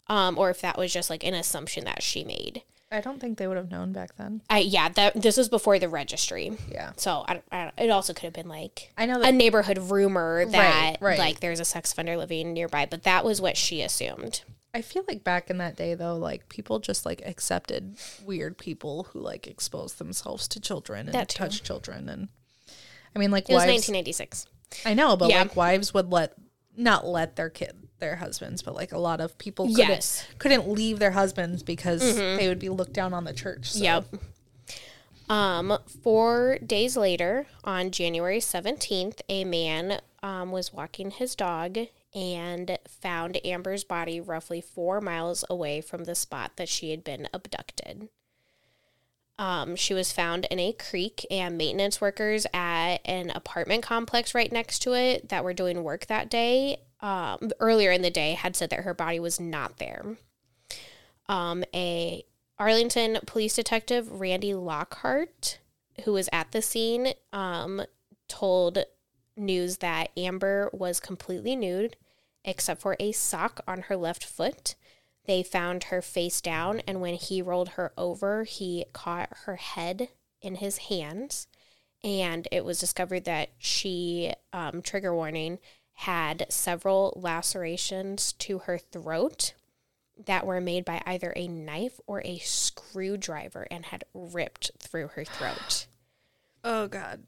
um 0.09 0.37
or 0.37 0.51
if 0.51 0.61
that 0.61 0.77
was 0.77 0.93
just 0.93 1.09
like 1.09 1.25
an 1.25 1.35
assumption 1.35 1.85
that 1.85 2.03
she 2.03 2.25
made. 2.25 2.63
I 2.91 3.03
don't 3.03 3.21
think 3.21 3.37
they 3.37 3.47
would 3.47 3.59
have 3.59 3.71
known 3.71 3.93
back 3.93 4.17
then. 4.17 4.41
I 4.49 4.61
yeah, 4.61 4.89
that 4.89 5.21
this 5.21 5.37
was 5.37 5.51
before 5.51 5.79
the 5.79 5.91
registry. 5.91 6.53
Yeah. 6.71 6.93
So 6.97 7.23
I, 7.29 7.43
I, 7.53 7.71
it 7.77 7.91
also 7.91 8.15
could 8.15 8.25
have 8.25 8.33
been 8.33 8.49
like 8.49 8.93
I 8.97 9.05
know 9.05 9.21
a 9.21 9.31
neighborhood 9.31 9.79
rumor 9.79 10.47
that 10.47 10.97
right. 11.01 11.19
like 11.19 11.41
there's 11.41 11.61
a 11.61 11.67
sex 11.67 11.93
offender 11.93 12.17
living 12.17 12.55
nearby, 12.55 12.87
but 12.91 13.03
that 13.03 13.25
was 13.27 13.41
what 13.43 13.57
she 13.59 13.83
assumed. 13.83 14.43
I 14.75 14.83
feel 14.83 15.05
like 15.09 15.25
back 15.25 15.51
in 15.51 15.59
that 15.59 15.77
day, 15.77 15.95
though, 15.95 16.17
like 16.17 16.49
people 16.49 16.79
just 16.79 17.05
like 17.05 17.23
accepted 17.25 17.97
weird 18.25 18.57
people 18.59 19.05
who 19.05 19.21
like 19.21 19.47
expose 19.47 19.95
themselves 19.95 20.47
to 20.49 20.61
children 20.61 21.07
and 21.07 21.15
That 21.15 21.31
too. 21.31 21.39
touch 21.39 21.63
children. 21.63 22.09
And 22.09 22.29
I 23.15 23.19
mean, 23.19 23.31
like 23.31 23.51
It 23.51 23.55
was 23.55 23.65
wives. 23.65 23.89
1996. 23.89 24.47
I 24.85 24.95
know, 24.95 25.17
but 25.17 25.31
Yeah. 25.31 25.43
like 25.43 25.57
wives 25.57 25.93
would 25.95 26.11
let 26.13 26.35
not 26.77 27.07
let 27.07 27.37
their 27.37 27.51
kid 27.51 27.73
their 27.99 28.17
husbands, 28.17 28.63
but 28.63 28.75
like 28.75 28.93
a 28.93 28.99
lot 28.99 29.21
of 29.21 29.37
people 29.39 29.67
couldn't 29.67 29.89
Yes. 29.89 30.25
couldn't 30.39 30.69
leave 30.69 30.99
their 31.01 31.11
husbands 31.11 31.63
because 31.65 32.01
they 32.17 32.47
would 32.47 32.61
be 32.61 32.69
looked 32.69 32.93
down 32.93 33.13
on 33.13 33.25
the 33.25 33.33
church. 33.33 33.73
So. 33.73 33.83
Yep. 33.83 34.05
Um, 35.29 35.79
four 36.03 36.59
days 36.65 36.97
later, 36.97 37.47
on 37.65 37.91
January 37.91 38.39
17th, 38.41 39.21
a 39.29 39.45
man 39.45 40.01
um, 40.23 40.53
was 40.53 40.73
walking 40.73 41.11
his 41.11 41.35
dog 41.35 41.77
and 42.15 42.79
found 42.89 43.45
Amber's 43.45 43.85
body 43.85 44.21
roughly 44.21 44.61
four 44.63 45.01
miles 45.01 45.45
away 45.51 45.81
from 45.83 46.05
the 46.05 46.15
spot 46.15 46.53
that 46.57 46.69
she 46.69 46.91
had 46.93 47.05
been 47.05 47.29
abducted. 47.35 48.09
Um, 49.39 49.77
she 49.77 49.95
was 49.95 50.11
found 50.11 50.47
in 50.51 50.59
a 50.59 50.73
creek, 50.73 51.25
and 51.31 51.57
maintenance 51.57 52.01
workers 52.01 52.47
at 52.53 52.97
an 53.05 53.31
apartment 53.31 53.85
complex 53.85 54.35
right 54.35 54.51
next 54.51 54.81
to 54.81 54.95
it 54.95 55.29
that 55.29 55.45
were 55.45 55.55
doing 55.55 55.85
work 55.85 56.07
that 56.07 56.29
day 56.29 56.79
um, 57.01 57.51
earlier 57.61 57.93
in 57.93 58.03
the 58.03 58.11
day 58.11 58.33
had 58.33 58.57
said 58.57 58.71
that 58.71 58.81
her 58.81 58.95
body 58.95 59.21
was 59.21 59.39
not 59.39 59.77
there. 59.79 60.17
Um, 61.29 61.63
a 61.73 62.25
Arlington 62.59 63.19
police 63.27 63.55
detective 63.55 64.21
Randy 64.21 64.55
Lockhart, 64.55 65.61
who 66.05 66.13
was 66.15 66.29
at 66.33 66.51
the 66.51 66.63
scene, 66.63 67.13
um, 67.33 67.83
told 68.27 68.79
news 69.37 69.79
that 69.79 70.11
Amber 70.17 70.69
was 70.73 70.99
completely 70.99 71.55
nude 71.55 71.97
except 72.45 72.81
for 72.81 72.97
a 72.99 73.13
sock 73.13 73.61
on 73.69 73.83
her 73.83 73.97
left 73.97 74.25
foot. 74.25 74.75
They 75.29 75.43
found 75.43 75.85
her 75.85 76.01
face 76.01 76.41
down, 76.41 76.81
and 76.87 77.03
when 77.03 77.13
he 77.13 77.43
rolled 77.43 77.71
her 77.71 77.93
over, 77.99 78.45
he 78.45 78.87
caught 78.95 79.29
her 79.45 79.57
head 79.57 80.09
in 80.41 80.55
his 80.55 80.79
hands. 80.79 81.47
And 82.03 82.49
it 82.51 82.65
was 82.65 82.81
discovered 82.81 83.25
that 83.25 83.51
she, 83.59 84.33
um, 84.55 84.81
trigger 84.81 85.15
warning, 85.15 85.59
had 85.93 86.47
several 86.49 87.13
lacerations 87.15 88.33
to 88.35 88.61
her 88.61 88.79
throat 88.79 89.53
that 90.25 90.47
were 90.47 90.63
made 90.63 90.87
by 90.87 91.03
either 91.05 91.35
a 91.37 91.47
knife 91.47 92.01
or 92.07 92.23
a 92.25 92.39
screwdriver 92.39 93.69
and 93.71 93.85
had 93.85 94.05
ripped 94.15 94.71
through 94.79 95.09
her 95.09 95.27
throat. 95.27 95.89
Oh 96.65 96.89
God. 96.89 97.25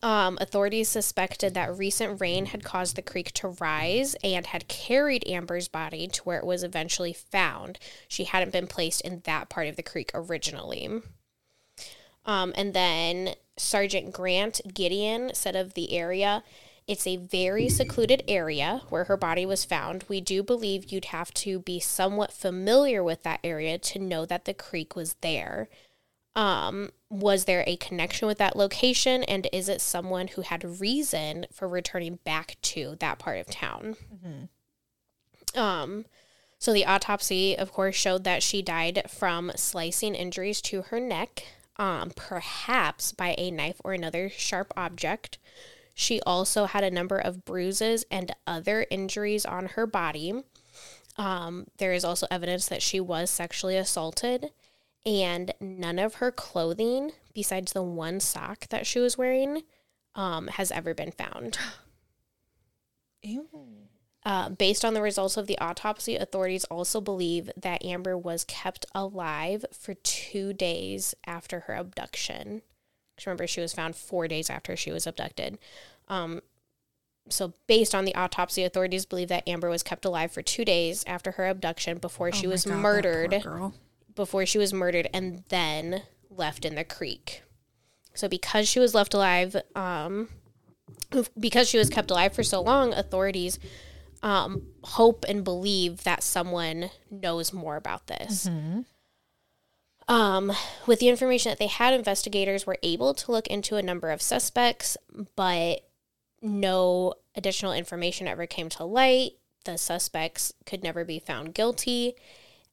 Um, 0.00 0.38
authorities 0.40 0.88
suspected 0.88 1.54
that 1.54 1.76
recent 1.76 2.20
rain 2.20 2.46
had 2.46 2.62
caused 2.62 2.94
the 2.94 3.02
creek 3.02 3.32
to 3.32 3.48
rise 3.48 4.14
and 4.22 4.46
had 4.46 4.68
carried 4.68 5.26
Amber's 5.26 5.66
body 5.66 6.06
to 6.06 6.22
where 6.22 6.38
it 6.38 6.46
was 6.46 6.62
eventually 6.62 7.12
found. 7.12 7.80
She 8.06 8.24
hadn't 8.24 8.52
been 8.52 8.68
placed 8.68 9.00
in 9.00 9.22
that 9.24 9.48
part 9.48 9.66
of 9.66 9.74
the 9.74 9.82
creek 9.82 10.12
originally. 10.14 11.02
Um, 12.24 12.52
and 12.56 12.74
then 12.74 13.34
Sergeant 13.56 14.12
Grant 14.12 14.60
Gildon 14.68 15.34
said 15.34 15.56
of 15.56 15.74
the 15.74 15.92
area, 15.92 16.44
it's 16.86 17.06
a 17.06 17.16
very 17.16 17.68
secluded 17.68 18.22
area 18.26 18.82
where 18.88 19.04
her 19.04 19.16
body 19.16 19.46
was 19.46 19.64
found. 19.64 20.04
We 20.08 20.20
do 20.20 20.42
believe 20.42 20.92
you'd 20.92 21.06
have 21.06 21.32
to 21.34 21.58
be 21.60 21.80
somewhat 21.80 22.32
familiar 22.32 23.02
with 23.02 23.22
that 23.22 23.40
area 23.44 23.78
to 23.78 23.98
know 23.98 24.26
that 24.26 24.44
the 24.44 24.54
creek 24.54 24.94
was 24.94 25.14
there. 25.20 25.68
Um, 26.34 26.90
was 27.10 27.44
there 27.44 27.62
a 27.66 27.76
connection 27.76 28.26
with 28.26 28.38
that 28.38 28.56
location, 28.56 29.22
and 29.24 29.46
is 29.52 29.68
it 29.68 29.80
someone 29.82 30.28
who 30.28 30.42
had 30.42 30.80
reason 30.80 31.46
for 31.52 31.68
returning 31.68 32.18
back 32.24 32.56
to 32.62 32.96
that 33.00 33.18
part 33.18 33.38
of 33.38 33.48
town? 33.48 33.96
Um, 35.54 36.06
so 36.58 36.72
the 36.72 36.86
autopsy, 36.86 37.56
of 37.58 37.72
course, 37.72 37.96
showed 37.96 38.24
that 38.24 38.42
she 38.42 38.62
died 38.62 39.02
from 39.08 39.52
slicing 39.56 40.14
injuries 40.14 40.62
to 40.62 40.82
her 40.82 41.00
neck, 41.00 41.44
um, 41.76 42.12
perhaps 42.14 43.12
by 43.12 43.34
a 43.36 43.50
knife 43.50 43.80
or 43.84 43.92
another 43.92 44.30
sharp 44.30 44.72
object. 44.76 45.38
She 45.92 46.20
also 46.22 46.64
had 46.64 46.84
a 46.84 46.90
number 46.90 47.18
of 47.18 47.44
bruises 47.44 48.06
and 48.10 48.34
other 48.46 48.86
injuries 48.90 49.44
on 49.44 49.66
her 49.66 49.86
body. 49.86 50.32
Um, 51.18 51.66
there 51.76 51.92
is 51.92 52.04
also 52.04 52.26
evidence 52.30 52.68
that 52.68 52.80
she 52.80 53.00
was 53.00 53.28
sexually 53.28 53.76
assaulted, 53.76 54.50
and 55.04 55.52
none 55.60 55.98
of 55.98 56.14
her 56.14 56.30
clothing, 56.30 57.12
besides 57.34 57.72
the 57.72 57.82
one 57.82 58.20
sock 58.20 58.68
that 58.68 58.86
she 58.86 58.98
was 58.98 59.18
wearing, 59.18 59.62
um, 60.14 60.48
has 60.48 60.70
ever 60.70 60.94
been 60.94 61.12
found. 61.12 61.58
Ew. 63.22 63.48
Uh, 64.24 64.48
based 64.50 64.84
on 64.84 64.94
the 64.94 65.02
results 65.02 65.36
of 65.36 65.48
the 65.48 65.58
autopsy, 65.58 66.16
authorities 66.16 66.64
also 66.66 67.00
believe 67.00 67.50
that 67.56 67.84
Amber 67.84 68.16
was 68.16 68.44
kept 68.44 68.86
alive 68.94 69.64
for 69.72 69.94
two 69.94 70.52
days 70.52 71.14
after 71.26 71.60
her 71.60 71.74
abduction. 71.74 72.62
Remember, 73.26 73.46
she 73.46 73.60
was 73.60 73.72
found 73.72 73.94
four 73.96 74.26
days 74.28 74.48
after 74.50 74.76
she 74.76 74.90
was 74.90 75.06
abducted. 75.06 75.58
Um, 76.08 76.40
so, 77.28 77.54
based 77.68 77.94
on 77.94 78.04
the 78.04 78.14
autopsy, 78.14 78.64
authorities 78.64 79.06
believe 79.06 79.28
that 79.28 79.46
Amber 79.48 79.70
was 79.70 79.82
kept 79.82 80.04
alive 80.04 80.32
for 80.32 80.42
two 80.42 80.64
days 80.64 81.04
after 81.06 81.32
her 81.32 81.46
abduction 81.48 81.98
before 81.98 82.32
she 82.32 82.46
Oh 82.46 82.48
my 82.48 82.52
was 82.52 82.64
God, 82.64 82.76
murdered. 82.76 83.44
Before 84.14 84.44
she 84.46 84.58
was 84.58 84.72
murdered 84.72 85.08
and 85.12 85.44
then 85.48 86.02
left 86.30 86.64
in 86.64 86.74
the 86.74 86.84
creek. 86.84 87.42
So, 88.14 88.28
because 88.28 88.68
she 88.68 88.78
was 88.78 88.94
left 88.94 89.14
alive, 89.14 89.56
um, 89.74 90.28
because 91.38 91.68
she 91.68 91.78
was 91.78 91.88
kept 91.88 92.10
alive 92.10 92.34
for 92.34 92.42
so 92.42 92.60
long, 92.60 92.92
authorities 92.92 93.58
um, 94.22 94.68
hope 94.84 95.24
and 95.28 95.42
believe 95.44 96.04
that 96.04 96.22
someone 96.22 96.90
knows 97.10 97.52
more 97.52 97.76
about 97.76 98.06
this. 98.06 98.46
Um, 100.08 100.52
with 100.86 100.98
the 101.00 101.08
information 101.08 101.50
that 101.50 101.58
they 101.58 101.68
had, 101.68 101.94
investigators 101.94 102.66
were 102.66 102.78
able 102.82 103.14
to 103.14 103.32
look 103.32 103.46
into 103.46 103.76
a 103.76 103.82
number 103.82 104.10
of 104.10 104.20
suspects, 104.20 104.96
but 105.36 105.88
no 106.40 107.14
additional 107.34 107.72
information 107.72 108.26
ever 108.28 108.46
came 108.46 108.68
to 108.70 108.84
light. 108.84 109.32
The 109.64 109.78
suspects 109.78 110.52
could 110.66 110.82
never 110.82 111.04
be 111.04 111.18
found 111.18 111.54
guilty. 111.54 112.14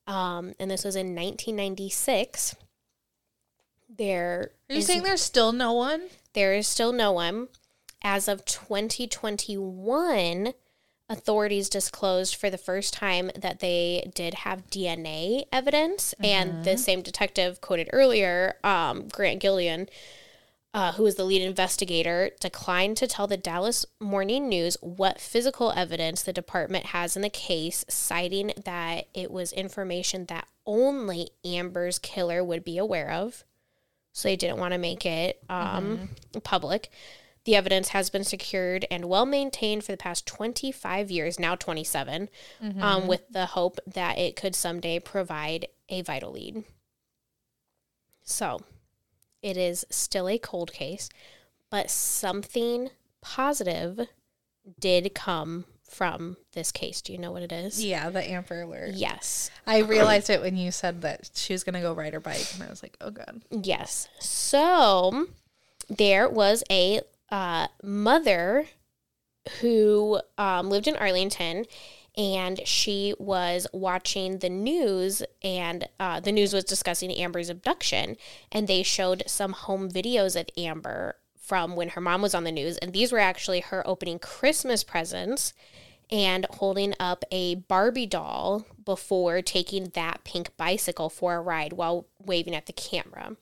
Um, 0.09 0.55
and 0.59 0.71
this 0.71 0.83
was 0.83 0.95
in 0.95 1.15
1996. 1.15 2.55
There 3.87 4.51
Are 4.69 4.73
you 4.73 4.79
is- 4.79 4.87
saying 4.87 5.03
there's 5.03 5.21
still 5.21 5.51
no 5.51 5.73
one? 5.73 6.09
there 6.33 6.53
is 6.53 6.67
still 6.67 6.91
no 6.91 7.11
one. 7.11 7.49
As 8.01 8.27
of 8.27 8.45
2021, 8.45 10.53
authorities 11.09 11.69
disclosed 11.69 12.35
for 12.35 12.49
the 12.49 12.57
first 12.57 12.93
time 12.93 13.29
that 13.35 13.59
they 13.59 14.09
did 14.13 14.35
have 14.35 14.69
DNA 14.69 15.45
evidence. 15.51 16.13
And 16.23 16.63
the 16.63 16.77
same 16.77 17.01
detective 17.01 17.61
quoted 17.61 17.89
earlier, 17.91 18.55
um, 18.63 19.09
Grant 19.09 19.41
Gildon, 19.41 19.89
uh, 20.73 20.91
who 20.93 21.03
was 21.03 21.15
the 21.15 21.23
lead 21.23 21.41
investigator, 21.41 22.31
declined 22.39 22.97
to 22.97 23.07
tell 23.07 23.27
the 23.27 23.37
Dallas 23.37 23.85
Morning 23.99 24.47
News 24.47 24.77
what 24.81 25.19
physical 25.19 25.71
evidence 25.71 26.21
the 26.21 26.33
department 26.33 26.87
has 26.87 27.15
in 27.15 27.21
the 27.21 27.29
case, 27.29 27.83
citing 27.89 28.53
that 28.65 29.07
it 29.13 29.31
was 29.31 29.51
information 29.51 30.25
that 30.25 30.47
only 30.65 31.29
Amber's 31.43 31.97
killer 31.97 32.43
would 32.43 32.63
be 32.63 32.77
aware 32.77 33.09
of. 33.11 33.43
So 34.13 34.27
they 34.27 34.35
didn't 34.35 34.57
want 34.57 34.73
to 34.73 34.77
make 34.77 35.05
it 35.05 35.41
um, 35.49 36.09
public. 36.43 36.91
The 37.45 37.55
evidence 37.55 37.89
has 37.89 38.09
been 38.11 38.23
secured 38.23 38.85
and 38.91 39.05
well 39.05 39.25
maintained 39.25 39.83
for 39.83 39.91
the 39.91 39.97
past 39.97 40.27
25 40.27 41.09
years, 41.09 41.39
now 41.39 41.55
27, 41.55 42.29
um, 42.79 43.07
with 43.07 43.27
the 43.29 43.47
hope 43.47 43.79
that 43.87 44.19
it 44.19 44.35
could 44.35 44.55
someday 44.55 44.99
provide 44.99 45.67
a 45.87 46.01
vital 46.03 46.33
lead. 46.33 46.63
So 48.23 48.61
it 49.41 49.57
is 49.57 49.85
still 49.89 50.27
a 50.27 50.37
cold 50.37 50.71
case, 50.73 51.09
but 51.69 51.89
something 51.89 52.89
positive 53.21 54.07
did 54.79 55.13
come 55.13 55.65
from 55.83 56.37
this 56.53 56.71
case. 56.71 57.01
Do 57.01 57.11
you 57.11 57.19
know 57.19 57.31
what 57.31 57.41
it 57.41 57.51
is? 57.51 57.83
Yeah, 57.83 58.09
the 58.09 58.27
Amber 58.29 58.61
Alert. 58.61 58.93
Yes. 58.93 59.49
I 59.65 59.79
realized 59.79 60.29
it 60.29 60.41
when 60.41 60.55
you 60.55 60.71
said 60.71 61.01
that 61.01 61.31
she 61.33 61.53
was 61.53 61.63
gonna 61.63 61.81
go 61.81 61.93
ride 61.93 62.13
her 62.13 62.19
bike, 62.19 62.47
and 62.53 62.63
I 62.63 62.69
was 62.69 62.83
like, 62.83 62.95
oh 63.01 63.11
god. 63.11 63.41
Yes. 63.49 64.07
So 64.19 65.27
there 65.89 66.29
was 66.29 66.63
a 66.69 67.01
uh, 67.31 67.67
mother 67.83 68.65
who 69.61 70.21
um, 70.37 70.69
lived 70.69 70.87
in 70.87 70.95
Arlington 70.95 71.65
and 72.19 72.59
she 72.67 73.13
was 73.17 73.65
watching 73.71 74.39
the 74.39 74.49
news 74.49 75.23
and 75.41 75.87
uh, 76.01 76.19
the 76.19 76.33
news 76.33 76.53
was 76.53 76.65
discussing 76.65 77.11
Amber's 77.13 77.49
abduction 77.49 78.17
and 78.51 78.67
they 78.67 78.83
showed 78.83 79.23
some 79.25 79.53
home 79.53 79.89
videos 79.89 80.37
of 80.37 80.49
Amber 80.57 81.15
from 81.39 81.77
when 81.77 81.89
her 81.89 82.01
mom 82.01 82.21
was 82.21 82.35
on 82.35 82.43
the 82.43 82.51
news 82.51 82.77
and 82.79 82.91
these 82.91 83.13
were 83.13 83.19
actually 83.19 83.61
her 83.61 83.87
opening 83.87 84.19
Christmas 84.19 84.83
presents 84.83 85.53
and 86.11 86.45
holding 86.55 86.93
up 86.99 87.23
a 87.31 87.55
Barbie 87.55 88.05
doll 88.05 88.65
before 88.83 89.41
taking 89.41 89.85
that 89.93 90.25
pink 90.25 90.49
bicycle 90.57 91.09
for 91.09 91.35
a 91.35 91.41
ride 91.41 91.71
while 91.71 92.05
waving 92.21 92.53
at 92.53 92.65
the 92.65 92.73
camera 92.73 93.37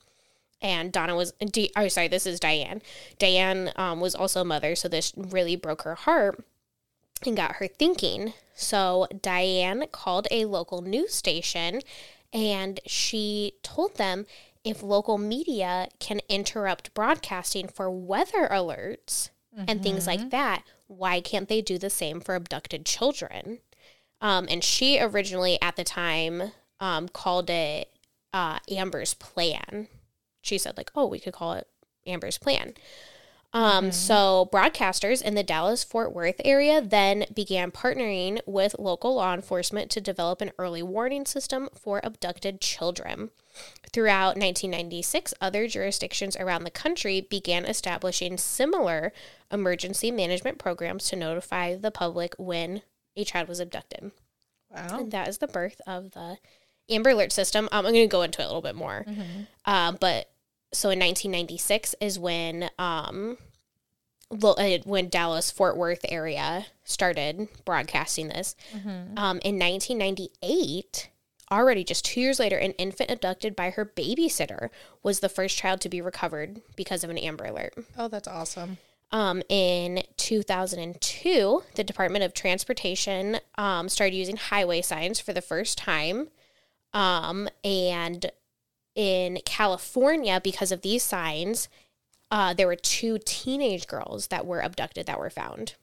and 0.62 0.92
Donna 0.92 1.16
was, 1.16 1.34
oh, 1.76 1.88
sorry, 1.88 2.08
this 2.08 2.26
is 2.26 2.40
Diane. 2.40 2.82
Diane 3.20 3.72
um, 3.76 4.00
was 4.00 4.16
also 4.16 4.42
a 4.42 4.46
mother, 4.46 4.76
so 4.76 4.88
this 4.88 5.14
really 5.16 5.56
broke 5.56 5.84
her 5.84 5.94
heart 5.94 6.44
and 7.26 7.36
got 7.36 7.58
her 7.58 7.68
thinking. 7.68 8.34
So 8.54 9.08
Diane 9.22 9.86
called 9.92 10.28
a 10.32 10.46
local 10.46 10.82
news 10.82 11.14
station 11.14 11.82
and 12.34 12.80
she 12.86 13.54
told 13.64 13.96
them 13.98 14.26
if 14.64 14.84
local 14.84 15.18
media 15.18 15.88
can 16.00 16.20
interrupt 16.28 16.94
broadcasting 16.94 17.68
for 17.68 17.90
weather 17.90 18.48
alerts 18.52 19.30
and 19.68 19.82
things 19.82 20.06
like 20.06 20.30
that, 20.30 20.62
why 20.86 21.20
can't 21.20 21.50
they 21.50 21.62
do 21.62 21.80
the 21.80 21.90
same 21.90 22.20
for 22.20 22.36
abducted 22.36 22.86
children? 22.86 23.60
Um, 24.22 24.46
and 24.52 24.64
she 24.64 25.00
originally, 25.00 25.60
at 25.62 25.78
the 25.78 25.84
time, 25.84 26.52
um, 26.80 27.08
called 27.08 27.50
it 27.50 27.90
uh, 28.34 28.60
Amber's 28.70 29.16
Plan 29.16 29.88
she 30.48 30.58
said 30.58 30.78
like, 30.78 30.92
"Oh, 30.96 31.06
we 31.06 31.20
could 31.20 31.34
call 31.34 31.54
it 31.54 31.68
Amber's 32.06 32.38
plan." 32.38 32.74
Um, 33.54 33.92
so 33.92 34.50
broadcasters 34.52 35.22
in 35.22 35.36
the 35.36 35.44
Dallas 35.44 35.84
Fort 35.84 36.14
Worth 36.14 36.42
area 36.44 36.82
then 36.82 37.26
began 37.34 37.72
partnering 37.72 38.40
with 38.46 38.76
local 38.78 39.16
law 39.16 39.34
enforcement 39.34 39.90
to 39.92 40.02
develop 40.02 40.42
an 40.42 40.52
early 40.60 40.84
warning 40.84 41.26
system 41.26 41.70
for 41.74 42.02
abducted 42.04 42.60
children. 42.62 43.32
Throughout 43.92 44.36
1996, 44.36 45.34
other 45.42 45.68
jurisdictions 45.68 46.36
around 46.36 46.64
the 46.64 46.70
country 46.70 47.22
began 47.22 47.66
establishing 47.66 48.38
similar 48.38 49.12
emergency 49.52 50.12
management 50.12 50.60
programs 50.60 51.10
to 51.10 51.16
notify 51.16 51.76
the 51.76 51.90
public 51.90 52.36
when 52.38 52.82
a 53.16 53.24
child 53.24 53.48
was 53.48 53.60
abducted. 53.60 54.12
Wow. 54.70 55.00
And 55.00 55.12
that 55.12 55.28
is 55.30 55.40
the 55.40 55.48
birth 55.48 55.82
of 55.88 56.12
the 56.12 56.38
Amber 56.90 57.12
Alert 57.12 57.32
system. 57.32 57.70
Um, 57.72 57.86
I'm 57.86 57.94
going 57.94 58.08
to 58.08 58.12
go 58.12 58.22
into 58.22 58.42
it 58.42 58.46
a 58.46 58.48
little 58.48 58.62
bit 58.62 58.76
more. 58.76 59.06
Um, 59.66 59.98
but 60.00 60.30
so 60.74 60.90
in 60.90 61.00
1996 61.00 61.96
is 62.02 62.20
when 62.20 62.70
um, 62.78 63.38
uh, 63.40 63.47
when 64.30 65.10
Dallas 65.10 65.52
Fort 65.52 65.78
Worth 65.78 66.06
area 66.10 66.66
started 66.84 67.48
broadcasting 67.66 68.28
this. 68.28 68.56
Um, 69.18 69.40
in 69.44 69.58
1998, 69.60 71.10
already 71.52 71.84
just 71.84 72.06
two 72.06 72.20
years 72.22 72.40
later, 72.40 72.58
an 72.58 72.72
infant 72.74 73.12
abducted 73.12 73.56
by 73.56 73.70
her 73.72 73.86
babysitter 73.86 74.70
was 75.04 75.20
the 75.20 75.30
first 75.30 75.58
child 75.58 75.82
to 75.82 75.90
be 75.90 76.02
recovered 76.02 76.62
because 76.76 77.04
of 77.04 77.10
an 77.10 77.18
Amber 77.18 77.46
Alert. 77.46 77.74
Oh, 77.98 78.08
that's 78.08 78.28
awesome. 78.28 78.78
Um, 79.12 79.42
in 79.48 80.04
2002, 80.18 81.64
the 81.76 81.84
Department 81.84 82.26
of 82.26 82.34
Transportation 82.34 83.40
um, 83.58 83.88
started 83.88 84.16
using 84.16 84.36
highway 84.36 84.82
signs 84.82 85.20
for 85.20 85.32
the 85.32 85.42
first 85.42 85.78
time. 85.78 86.28
Um, 86.94 87.48
and 87.64 88.30
in 88.96 89.40
California, 89.46 90.42
because 90.44 90.72
of 90.72 90.82
these 90.82 91.04
signs, 91.04 91.70
uh, 92.32 92.54
there 92.54 92.68
were 92.68 92.76
two 92.76 93.20
teenage 93.26 93.88
girls 93.88 94.28
that 94.28 94.46
were 94.46 94.62
abducted 94.62 95.06
that 95.06 95.20
were 95.20 95.30
found. 95.30 95.76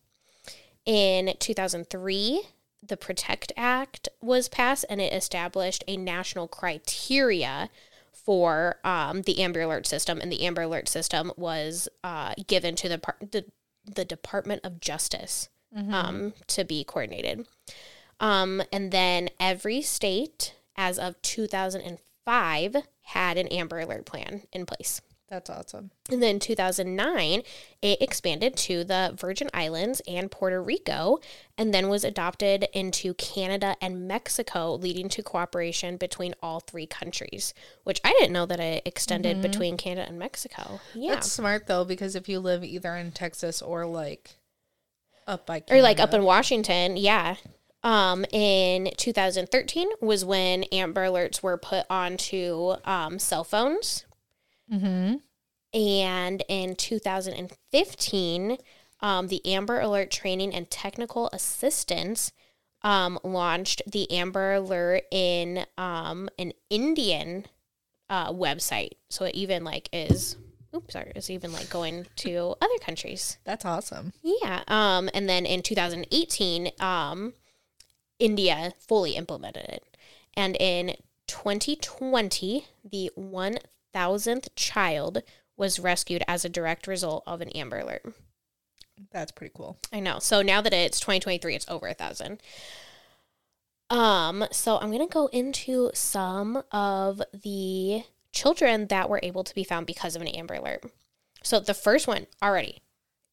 In 0.85 1.35
2003, 1.39 2.43
the 2.87 2.97
Protect 2.97 3.53
Act 3.57 4.09
was 4.21 4.49
passed 4.49 4.85
and 4.91 5.01
it 5.01 5.13
established 5.13 5.83
a 5.89 5.97
national 5.97 6.49
criteria 6.49 7.71
for 8.13 8.77
um, 8.85 9.23
the 9.23 9.41
Amber 9.41 9.63
Alert 9.63 9.87
system, 9.87 10.19
and 10.21 10.33
the 10.33 10.45
Amber 10.47 10.63
Alert 10.63 10.89
system 10.89 11.33
was 11.37 11.89
uh, 12.03 12.35
given 12.47 12.75
to 12.77 12.89
the, 12.89 12.99
par- 12.99 13.17
the 13.21 13.45
the 13.87 14.05
Department 14.05 14.63
of 14.65 14.81
Justice 14.81 15.49
um, 15.93 16.33
to 16.47 16.65
be 16.65 16.85
coordinated. 16.85 17.47
Um, 18.21 18.63
and 18.73 18.93
then 18.93 19.29
every 19.41 19.83
state, 19.83 20.55
as 20.77 20.99
of 20.99 21.21
2005, 21.23 22.77
had 23.03 23.37
an 23.37 23.49
Amber 23.49 23.81
Alert 23.81 24.07
plan 24.07 24.43
in 24.53 24.67
place. 24.67 25.01
That's 25.29 25.49
awesome. 25.49 25.91
And 26.11 26.23
then 26.23 26.39
2009, 26.39 27.43
it 27.81 28.03
expanded 28.03 28.57
to 28.59 28.85
the 28.85 29.15
Virgin 29.19 29.49
Islands 29.55 30.03
and 30.07 30.31
Puerto 30.31 30.63
Rico, 30.63 31.19
and 31.57 31.73
then 31.73 31.89
was 31.89 32.05
adopted 32.05 32.69
into 32.75 33.15
Canada 33.15 33.75
and 33.81 34.07
Mexico, 34.07 34.75
leading 34.75 35.09
to 35.09 35.23
cooperation 35.23 35.97
between 35.97 36.35
all 36.43 36.61
three 36.61 36.87
countries. 36.87 37.55
Which 37.85 38.01
I 38.05 38.13
didn't 38.19 38.33
know 38.33 38.47
that 38.47 38.61
it 38.61 38.83
extended 38.87 39.41
between 39.41 39.77
Canada 39.77 40.09
and 40.09 40.19
Mexico. 40.19 40.81
Yeah, 40.95 41.15
That's 41.15 41.33
smart 41.33 41.67
though, 41.67 41.85
because 41.85 42.15
if 42.15 42.29
you 42.29 42.39
live 42.39 42.63
either 42.63 42.95
in 42.95 43.11
Texas 43.11 43.63
or 43.63 43.87
like 43.87 44.31
up 45.27 45.47
by 45.47 45.63
or 45.71 45.81
like 45.81 46.01
up 46.01 46.13
in 46.13 46.23
Washington, 46.23 46.97
yeah. 46.97 47.37
Um, 47.83 48.25
in 48.33 48.91
2013 48.97 49.89
was 50.01 50.25
when 50.25 50.65
Amber 50.65 51.05
Alerts 51.05 51.43
were 51.43 51.59
put 51.59 51.85
onto 51.91 52.75
um, 52.85 53.19
cell 53.19 53.45
phones. 53.45 54.07
Mhm. 54.73 55.21
And 55.73 56.45
in 56.49 56.77
2015, 56.77 58.59
um, 59.01 59.29
the 59.29 59.45
Amber 59.45 59.81
Alert 59.81 60.11
Training 60.11 60.55
and 60.55 60.71
Technical 60.71 61.29
Assistance 61.33 62.33
um, 62.83 63.19
launched 63.25 63.83
the 63.87 64.11
Amber 64.11 64.55
Alert 64.55 65.05
in 65.11 65.67
um, 65.77 66.29
an 66.39 66.53
Indian 66.71 67.47
uh, 68.09 68.33
website. 68.33 68.93
So 69.11 69.25
it 69.25 69.35
even 69.35 69.65
like 69.65 69.89
is, 69.93 70.37
oops, 70.75 70.93
sorry, 70.93 71.13
it's 71.17 71.31
even 71.31 71.53
like 71.53 71.69
going 71.71 72.07
to 72.17 72.55
other 72.63 72.79
countries. 72.81 73.39
That's 73.45 73.65
awesome. 73.65 74.13
Yeah. 74.23 74.63
Um, 74.69 75.11
and 75.13 75.29
then 75.29 75.45
in 75.45 75.63
2018, 75.63 76.71
um, 76.79 77.33
India 78.19 78.75
fully 78.79 79.17
implemented 79.17 79.65
it. 79.65 79.97
And 80.35 80.57
in 80.57 80.95
2020, 81.27 82.67
the 82.85 83.11
1000th 83.95 84.49
child 84.57 85.23
was 85.57 85.79
rescued 85.79 86.23
as 86.27 86.45
a 86.45 86.49
direct 86.49 86.87
result 86.87 87.23
of 87.27 87.41
an 87.41 87.49
Amber 87.51 87.79
Alert. 87.79 88.15
That's 89.13 89.33
pretty 89.33 89.53
cool. 89.57 89.79
I 89.93 90.01
know. 90.01 90.19
So 90.19 90.43
now 90.43 90.61
that 90.61 90.73
it's 90.73 91.01
2023, 91.01 91.55
it's 91.55 91.69
over 91.69 91.87
a 91.87 91.95
thousand. 91.95 92.41
Um, 93.91 94.47
so 94.51 94.79
I'm 94.79 94.91
gonna 94.91 95.07
go 95.07 95.27
into 95.27 95.91
some 95.95 96.63
of 96.73 97.23
the 97.33 98.05
children 98.33 98.87
that 98.89 99.09
were 99.09 99.21
able 99.23 99.45
to 99.45 99.55
be 99.55 99.65
found 99.65 99.87
because 99.87 100.17
of 100.17 100.23
an 100.23 100.29
Amber 100.29 100.55
Alert. 100.55 100.85
So 101.43 101.61
the 101.61 101.75
first 101.75 102.07
one 102.07 102.27
already 102.43 102.83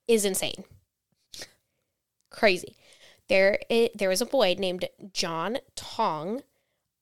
is 0.07 0.25
insane, 0.25 0.65
crazy. 2.29 2.75
There, 3.29 3.59
it, 3.69 3.97
there 3.97 4.09
was 4.09 4.19
a 4.19 4.25
boy 4.25 4.55
named 4.59 4.89
John 5.13 5.59
Tong, 5.75 6.43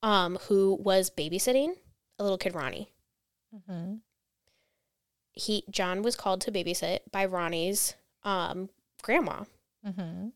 um, 0.04 0.38
who 0.44 0.78
was 0.80 1.10
babysitting 1.10 1.74
a 2.20 2.24
little 2.24 2.38
kid 2.38 2.54
Ronnie. 2.54 2.92
Mm-hmm. 3.56 3.96
He 5.34 5.64
John 5.70 6.02
was 6.02 6.16
called 6.16 6.42
to 6.42 6.52
babysit 6.52 7.00
by 7.12 7.26
Ronnie's 7.26 7.96
um, 8.24 8.70
grandma. 9.02 9.44
Mm-hmm. 9.86 10.30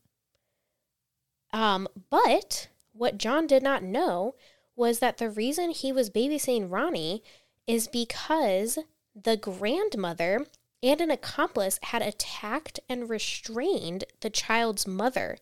Um, 1.58 1.88
but 2.10 2.68
what 2.92 3.18
John 3.18 3.46
did 3.46 3.62
not 3.62 3.82
know 3.82 4.34
was 4.76 4.98
that 4.98 5.18
the 5.18 5.30
reason 5.30 5.70
he 5.70 5.92
was 5.92 6.10
babysitting 6.10 6.70
Ronnie 6.70 7.22
is 7.66 7.86
because 7.86 8.78
the 9.14 9.36
grandmother 9.36 10.46
and 10.82 11.00
an 11.00 11.10
accomplice 11.10 11.78
had 11.84 12.02
attacked 12.02 12.80
and 12.88 13.08
restrained 13.08 14.04
the 14.20 14.30
child's 14.30 14.86
mother 14.86 15.38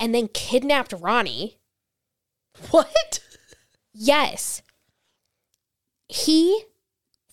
and 0.00 0.14
then 0.14 0.28
kidnapped 0.28 0.92
Ronnie. 0.92 1.58
What? 2.70 3.20
Yes. 3.94 4.62
He 6.12 6.64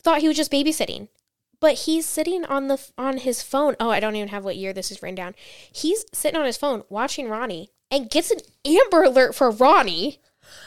thought 0.01 0.21
he 0.21 0.27
was 0.27 0.37
just 0.37 0.51
babysitting, 0.51 1.09
but 1.59 1.79
he's 1.79 2.05
sitting 2.05 2.45
on 2.45 2.67
the 2.67 2.79
on 2.97 3.17
his 3.17 3.43
phone. 3.43 3.75
Oh, 3.79 3.89
I 3.89 3.99
don't 3.99 4.15
even 4.15 4.29
have 4.29 4.45
what 4.45 4.55
year 4.55 4.73
this 4.73 4.91
is 4.91 5.01
written 5.01 5.15
down. 5.15 5.35
He's 5.71 6.05
sitting 6.13 6.39
on 6.39 6.45
his 6.45 6.57
phone 6.57 6.83
watching 6.89 7.29
Ronnie 7.29 7.71
and 7.91 8.09
gets 8.09 8.31
an 8.31 8.39
Amber 8.65 9.03
Alert 9.03 9.35
for 9.35 9.51
Ronnie. 9.51 10.19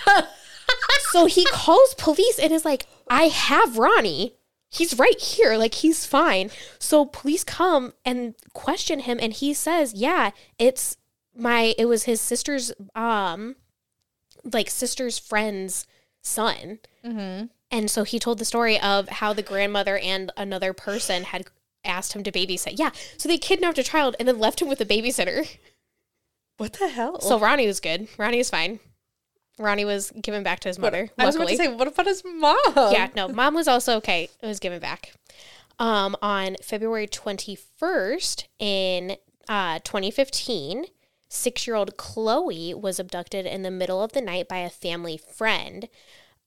so 1.10 1.26
he 1.26 1.46
calls 1.46 1.94
police 1.94 2.38
and 2.38 2.52
is 2.52 2.64
like, 2.64 2.86
"I 3.08 3.24
have 3.24 3.78
Ronnie. 3.78 4.34
He's 4.68 4.98
right 4.98 5.18
here. 5.18 5.56
Like 5.56 5.74
he's 5.74 6.04
fine." 6.04 6.50
So 6.78 7.06
police 7.06 7.44
come 7.44 7.94
and 8.04 8.34
question 8.52 9.00
him, 9.00 9.18
and 9.20 9.32
he 9.32 9.54
says, 9.54 9.94
"Yeah, 9.94 10.30
it's 10.58 10.96
my. 11.34 11.74
It 11.78 11.86
was 11.86 12.04
his 12.04 12.20
sister's 12.20 12.72
um, 12.94 13.56
like 14.44 14.68
sister's 14.68 15.18
friend's 15.18 15.86
son." 16.20 16.80
Mm-hmm. 17.04 17.46
And 17.72 17.90
so 17.90 18.04
he 18.04 18.18
told 18.18 18.38
the 18.38 18.44
story 18.44 18.78
of 18.78 19.08
how 19.08 19.32
the 19.32 19.42
grandmother 19.42 19.96
and 19.96 20.30
another 20.36 20.74
person 20.74 21.24
had 21.24 21.46
asked 21.84 22.12
him 22.12 22.22
to 22.22 22.30
babysit. 22.30 22.78
Yeah. 22.78 22.90
So 23.16 23.28
they 23.28 23.38
kidnapped 23.38 23.78
a 23.78 23.82
child 23.82 24.14
and 24.18 24.28
then 24.28 24.38
left 24.38 24.60
him 24.60 24.68
with 24.68 24.80
a 24.80 24.86
babysitter. 24.86 25.56
What 26.58 26.74
the 26.74 26.88
hell? 26.88 27.18
So 27.20 27.38
Ronnie 27.38 27.66
was 27.66 27.80
good. 27.80 28.06
Ronnie 28.18 28.38
was 28.38 28.50
fine. 28.50 28.78
Ronnie 29.58 29.84
was 29.84 30.12
given 30.12 30.42
back 30.42 30.60
to 30.60 30.68
his 30.68 30.78
mother. 30.78 31.10
I 31.18 31.26
was 31.26 31.34
about 31.34 31.48
to 31.48 31.56
say, 31.56 31.68
what 31.68 31.88
about 31.88 32.06
his 32.06 32.22
mom? 32.24 32.56
yeah, 32.76 33.08
no, 33.16 33.28
mom 33.28 33.54
was 33.54 33.68
also 33.68 33.96
okay. 33.96 34.28
It 34.40 34.46
was 34.46 34.60
given 34.60 34.78
back. 34.78 35.14
Um, 35.78 36.14
on 36.22 36.56
February 36.62 37.06
21st 37.06 38.44
in 38.58 39.16
uh, 39.48 39.80
2015, 39.80 40.86
six 41.28 41.66
year 41.66 41.74
old 41.74 41.96
Chloe 41.96 42.74
was 42.74 43.00
abducted 43.00 43.46
in 43.46 43.62
the 43.62 43.70
middle 43.70 44.02
of 44.02 44.12
the 44.12 44.20
night 44.20 44.48
by 44.48 44.58
a 44.58 44.70
family 44.70 45.16
friend. 45.16 45.88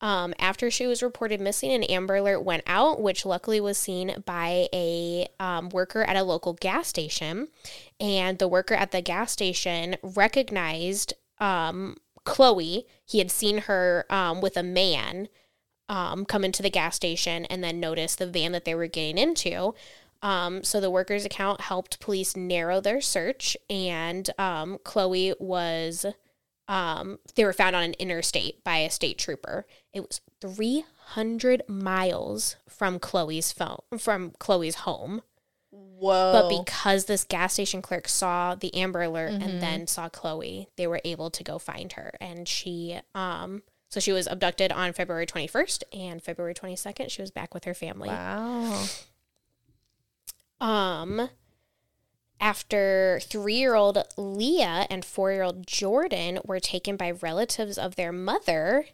Um, 0.02 0.34
after 0.40 0.70
she 0.70 0.88
was 0.88 1.02
reported 1.02 1.40
missing, 1.40 1.72
an 1.72 1.84
Amber 1.84 2.18
Alert 2.18 2.42
went 2.42 2.64
out, 2.68 3.02
which 3.02 3.26
luckily 3.26 3.60
was 3.60 3.78
seen 3.78 4.24
by 4.26 4.68
a 4.74 5.28
um, 5.40 5.70
worker 5.70 6.04
at 6.04 6.18
a 6.18 6.24
local 6.24 6.54
gas 6.54 6.88
station. 6.88 7.48
And 8.00 8.38
the 8.38 8.48
worker 8.48 8.74
at 8.74 8.92
the 8.92 9.02
gas 9.02 9.32
station 9.32 9.96
recognized 10.04 11.14
um, 11.40 11.98
Chloe. 12.26 12.86
He 13.06 13.20
had 13.20 13.32
seen 13.32 13.60
her 13.60 14.06
um, 14.10 14.42
with 14.42 14.58
a 14.58 14.64
man 14.64 15.30
um, 15.88 16.26
come 16.26 16.44
into 16.44 16.62
the 16.62 16.70
gas 16.70 16.96
station 16.96 17.46
and 17.46 17.64
then 17.64 17.80
noticed 17.80 18.20
the 18.20 18.28
van 18.28 18.52
that 18.52 18.66
they 18.66 18.76
were 18.76 18.88
getting 18.88 19.18
into. 19.18 19.74
Um, 20.22 20.64
so 20.64 20.82
the 20.82 20.92
worker's 20.92 21.26
account 21.26 21.62
helped 21.62 22.00
police 22.00 22.36
narrow 22.36 22.82
their 22.82 23.00
search, 23.00 23.56
and 23.70 24.28
Chloe 24.84 25.36
was 25.40 26.06
um, 26.68 27.20
they 27.36 27.46
were 27.46 27.54
found 27.54 27.76
on 27.76 27.84
an 27.84 27.94
interstate 27.94 28.64
by 28.64 28.78
a 28.78 28.90
state 28.90 29.18
trooper. 29.18 29.66
It 29.94 30.02
was 30.02 30.22
300 30.42 31.64
miles 31.68 32.56
from 32.68 33.00
Chloe's 33.00 33.52
phone 33.52 33.80
from 33.98 34.32
Chloe's 34.40 34.76
home. 34.76 35.22
Whoa. 35.72 36.32
But 36.34 36.64
because 36.64 37.06
this 37.06 37.24
gas 37.24 37.54
station 37.54 37.82
clerk 37.82 38.08
saw 38.08 38.56
the 38.56 38.74
Amber 38.76 39.04
Alert 39.04 39.34
and 39.34 39.62
then 39.62 39.88
saw 39.88 40.10
Chloe, 40.10 40.70
they 40.78 40.88
were 40.88 41.02
able 41.04 41.30
to 41.32 41.44
go 41.44 41.60
find 41.60 41.92
her. 41.94 42.14
And 42.22 42.48
she, 42.48 43.00
um, 43.14 43.62
so 43.90 44.00
she 44.00 44.12
was 44.12 44.28
abducted 44.28 44.72
on 44.72 44.94
February 44.94 45.26
21st 45.26 45.84
and 45.94 46.22
February 46.22 46.54
22nd, 46.54 47.10
she 47.12 47.22
was 47.22 47.32
back 47.32 47.54
with 47.54 47.66
her 47.66 47.74
family. 47.74 48.10
wow. 48.10 48.86
Um, 50.62 51.30
after 52.40 53.20
three 53.24 53.56
year 53.56 53.76
old 53.76 53.98
Leah 54.18 54.88
and 54.90 55.04
four 55.06 55.32
year 55.32 55.44
old 55.44 55.66
Jordan 55.68 56.40
were 56.46 56.60
taken 56.60 56.96
by 56.98 57.12
relatives 57.12 57.78
of 57.78 57.96
their 57.96 58.12
mother, 58.12 58.86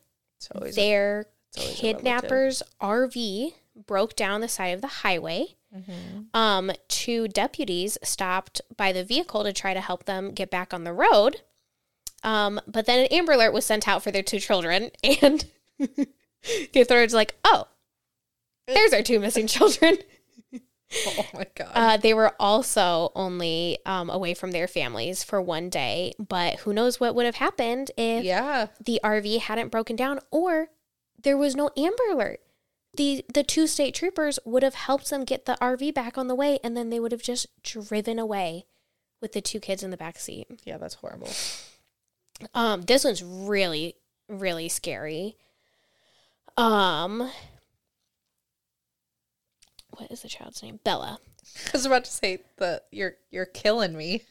their 0.75 1.25
a 1.55 1.59
kidnappers' 1.59 2.63
RV 2.81 3.53
broke 3.87 4.15
down 4.15 4.41
the 4.41 4.47
side 4.47 4.67
of 4.73 4.81
the 4.81 4.87
highway. 4.87 5.55
Mhm. 5.75 6.27
Um, 6.33 6.71
two 6.87 7.27
deputies 7.27 7.97
stopped 8.03 8.61
by 8.75 8.91
the 8.91 9.03
vehicle 9.03 9.43
to 9.43 9.53
try 9.53 9.73
to 9.73 9.81
help 9.81 10.05
them 10.05 10.31
get 10.33 10.49
back 10.49 10.73
on 10.73 10.83
the 10.83 10.93
road. 10.93 11.41
Um, 12.23 12.59
but 12.67 12.85
then 12.85 12.99
an 12.99 13.07
Amber 13.07 13.33
Alert 13.33 13.53
was 13.53 13.65
sent 13.65 13.87
out 13.87 14.03
for 14.03 14.11
their 14.11 14.21
two 14.21 14.39
children, 14.39 14.91
and 15.03 15.45
the 15.79 16.81
authorities 16.81 17.13
like, 17.13 17.35
"Oh, 17.43 17.67
there's 18.67 18.93
our 18.93 19.01
two 19.01 19.19
missing 19.19 19.47
children." 19.47 19.97
Oh 21.07 21.25
my 21.33 21.47
god. 21.55 21.71
Uh, 21.73 21.97
they 21.97 22.13
were 22.13 22.33
also 22.39 23.11
only 23.15 23.79
um, 23.85 24.09
away 24.09 24.33
from 24.33 24.51
their 24.51 24.67
families 24.67 25.23
for 25.23 25.41
one 25.41 25.69
day, 25.69 26.13
but 26.19 26.59
who 26.59 26.73
knows 26.73 26.99
what 26.99 27.15
would 27.15 27.25
have 27.25 27.35
happened 27.35 27.91
if 27.97 28.23
yeah. 28.23 28.67
the 28.83 28.99
RV 29.03 29.39
hadn't 29.39 29.69
broken 29.69 29.95
down 29.95 30.19
or 30.31 30.67
there 31.23 31.37
was 31.37 31.55
no 31.55 31.69
Amber 31.77 32.03
Alert. 32.11 32.41
The 32.95 33.23
the 33.33 33.43
two 33.43 33.67
state 33.67 33.95
troopers 33.95 34.37
would 34.43 34.63
have 34.63 34.75
helped 34.75 35.09
them 35.09 35.23
get 35.23 35.45
the 35.45 35.57
RV 35.61 35.93
back 35.93 36.17
on 36.17 36.27
the 36.27 36.35
way, 36.35 36.59
and 36.61 36.75
then 36.75 36.89
they 36.89 36.99
would 36.99 37.13
have 37.13 37.23
just 37.23 37.47
driven 37.63 38.19
away 38.19 38.65
with 39.21 39.31
the 39.31 39.41
two 39.41 39.61
kids 39.61 39.81
in 39.81 39.91
the 39.91 39.97
back 39.97 40.19
seat. 40.19 40.47
Yeah, 40.65 40.77
that's 40.77 40.95
horrible. 40.95 41.29
Um, 42.53 42.81
this 42.81 43.05
one's 43.05 43.23
really 43.23 43.95
really 44.27 44.69
scary. 44.69 45.37
Um, 46.57 47.29
what 49.97 50.11
is 50.11 50.21
the 50.21 50.29
child's 50.29 50.61
name? 50.63 50.79
Bella. 50.83 51.19
I 51.67 51.69
was 51.73 51.85
about 51.85 52.05
to 52.05 52.11
say 52.11 52.39
the 52.57 52.81
you're 52.91 53.15
you're 53.29 53.45
killing 53.45 53.95
me. 53.95 54.23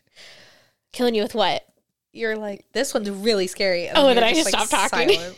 Killing 0.92 1.14
you 1.14 1.22
with 1.22 1.34
what? 1.34 1.64
You're 2.12 2.36
like 2.36 2.66
this 2.72 2.94
one's 2.94 3.10
really 3.10 3.46
scary. 3.46 3.86
and 3.86 3.96
Oh, 3.96 4.06
you're 4.06 4.14
then 4.14 4.24
I 4.24 4.34
just 4.34 4.48
stopped 4.48 4.70
talking. 4.70 5.18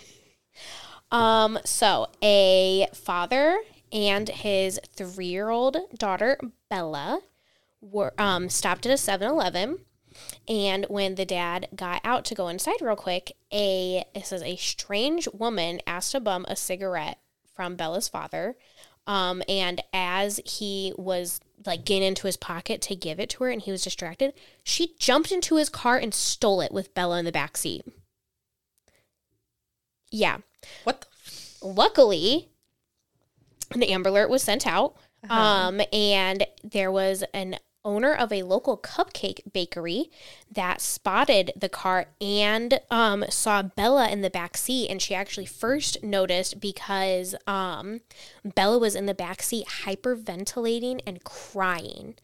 Um, 1.10 1.58
so 1.66 2.08
a 2.22 2.86
father 2.94 3.60
and 3.92 4.30
his 4.30 4.80
three-year-old 4.96 5.76
daughter 5.98 6.40
Bella 6.70 7.20
were 7.82 8.14
um 8.18 8.48
stopped 8.48 8.86
at 8.86 8.92
a 8.92 8.94
7-Eleven. 8.94 9.80
And 10.48 10.86
when 10.88 11.14
the 11.14 11.24
dad 11.26 11.68
got 11.76 12.00
out 12.02 12.24
to 12.26 12.34
go 12.34 12.48
inside 12.48 12.80
real 12.80 12.96
quick, 12.96 13.32
a 13.52 14.04
it 14.14 14.24
says 14.26 14.42
a 14.42 14.56
strange 14.56 15.28
woman 15.34 15.80
asked 15.86 16.12
to 16.12 16.20
bum 16.20 16.46
a 16.48 16.56
cigarette 16.56 17.18
from 17.54 17.76
Bella's 17.76 18.08
father. 18.08 18.56
Um, 19.06 19.42
and 19.48 19.82
as 19.92 20.40
he 20.44 20.92
was 20.96 21.40
like 21.66 21.84
getting 21.84 22.08
into 22.08 22.26
his 22.26 22.36
pocket 22.36 22.80
to 22.82 22.94
give 22.94 23.18
it 23.20 23.30
to 23.30 23.44
her 23.44 23.50
and 23.50 23.60
he 23.60 23.70
was 23.70 23.82
distracted, 23.82 24.32
she 24.62 24.94
jumped 24.98 25.32
into 25.32 25.56
his 25.56 25.68
car 25.68 25.96
and 25.96 26.14
stole 26.14 26.60
it 26.60 26.72
with 26.72 26.94
Bella 26.94 27.18
in 27.18 27.24
the 27.24 27.32
back 27.32 27.56
seat. 27.56 27.84
Yeah. 30.10 30.38
What 30.84 31.00
the 31.00 31.06
Luckily, 31.62 32.48
an 33.72 33.82
Amber 33.82 34.08
Alert 34.10 34.30
was 34.30 34.42
sent 34.42 34.66
out. 34.66 34.96
Uh-huh. 35.24 35.34
Um, 35.34 35.80
and 35.92 36.46
there 36.64 36.90
was 36.90 37.22
an 37.32 37.56
owner 37.84 38.14
of 38.14 38.32
a 38.32 38.42
local 38.42 38.76
cupcake 38.76 39.40
bakery 39.52 40.10
that 40.50 40.80
spotted 40.80 41.52
the 41.56 41.68
car 41.68 42.06
and 42.20 42.80
um, 42.90 43.24
saw 43.28 43.62
Bella 43.62 44.08
in 44.08 44.22
the 44.22 44.30
back 44.30 44.56
seat. 44.56 44.88
And 44.88 45.00
she 45.02 45.14
actually 45.14 45.46
first 45.46 46.02
noticed 46.02 46.60
because 46.60 47.34
um, 47.46 48.00
Bella 48.44 48.78
was 48.78 48.94
in 48.94 49.06
the 49.06 49.14
back 49.14 49.42
seat 49.42 49.66
hyperventilating 49.84 51.00
and 51.06 51.22
crying. 51.24 52.14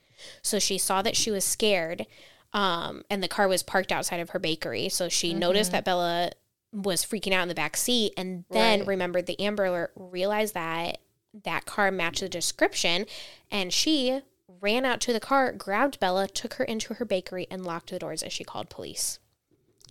So 0.43 0.59
she 0.59 0.79
saw 0.79 1.03
that 1.03 1.17
she 1.17 1.31
was 1.31 1.45
scared. 1.45 2.07
Um, 2.53 3.03
and 3.11 3.23
the 3.23 3.29
car 3.29 3.47
was 3.47 3.63
parked 3.63 3.93
outside 3.93 4.21
of 4.21 4.31
her 4.31 4.39
bakery. 4.39 4.89
So 4.89 5.09
she 5.09 5.35
noticed 5.35 5.73
that 5.73 5.85
Bella 5.85 6.31
was 6.73 7.05
freaking 7.05 7.33
out 7.33 7.43
in 7.43 7.49
the 7.49 7.55
back 7.55 7.77
seat 7.77 8.13
and 8.17 8.45
then 8.51 8.81
Right. 8.81 8.89
remembered 8.89 9.27
the 9.27 9.39
Amber 9.41 9.67
Alert, 9.67 9.93
realized 9.97 10.55
that 10.55 10.99
that 11.45 11.67
car 11.67 11.91
matched 11.91 12.21
the 12.21 12.29
description, 12.29 13.07
and 13.51 13.73
she 13.73 14.23
ran 14.61 14.85
out 14.85 15.01
to 15.03 15.13
the 15.13 15.21
car, 15.21 15.53
grabbed 15.53 15.99
Bella, 16.01 16.29
took 16.29 16.55
her 16.55 16.65
into 16.65 16.95
her 16.95 17.05
bakery, 17.05 17.47
and 17.51 17.65
locked 17.65 17.91
the 17.91 17.99
doors 17.99 18.23
as 18.23 18.33
she 18.33 18.45
called 18.45 18.69
police. 18.71 19.19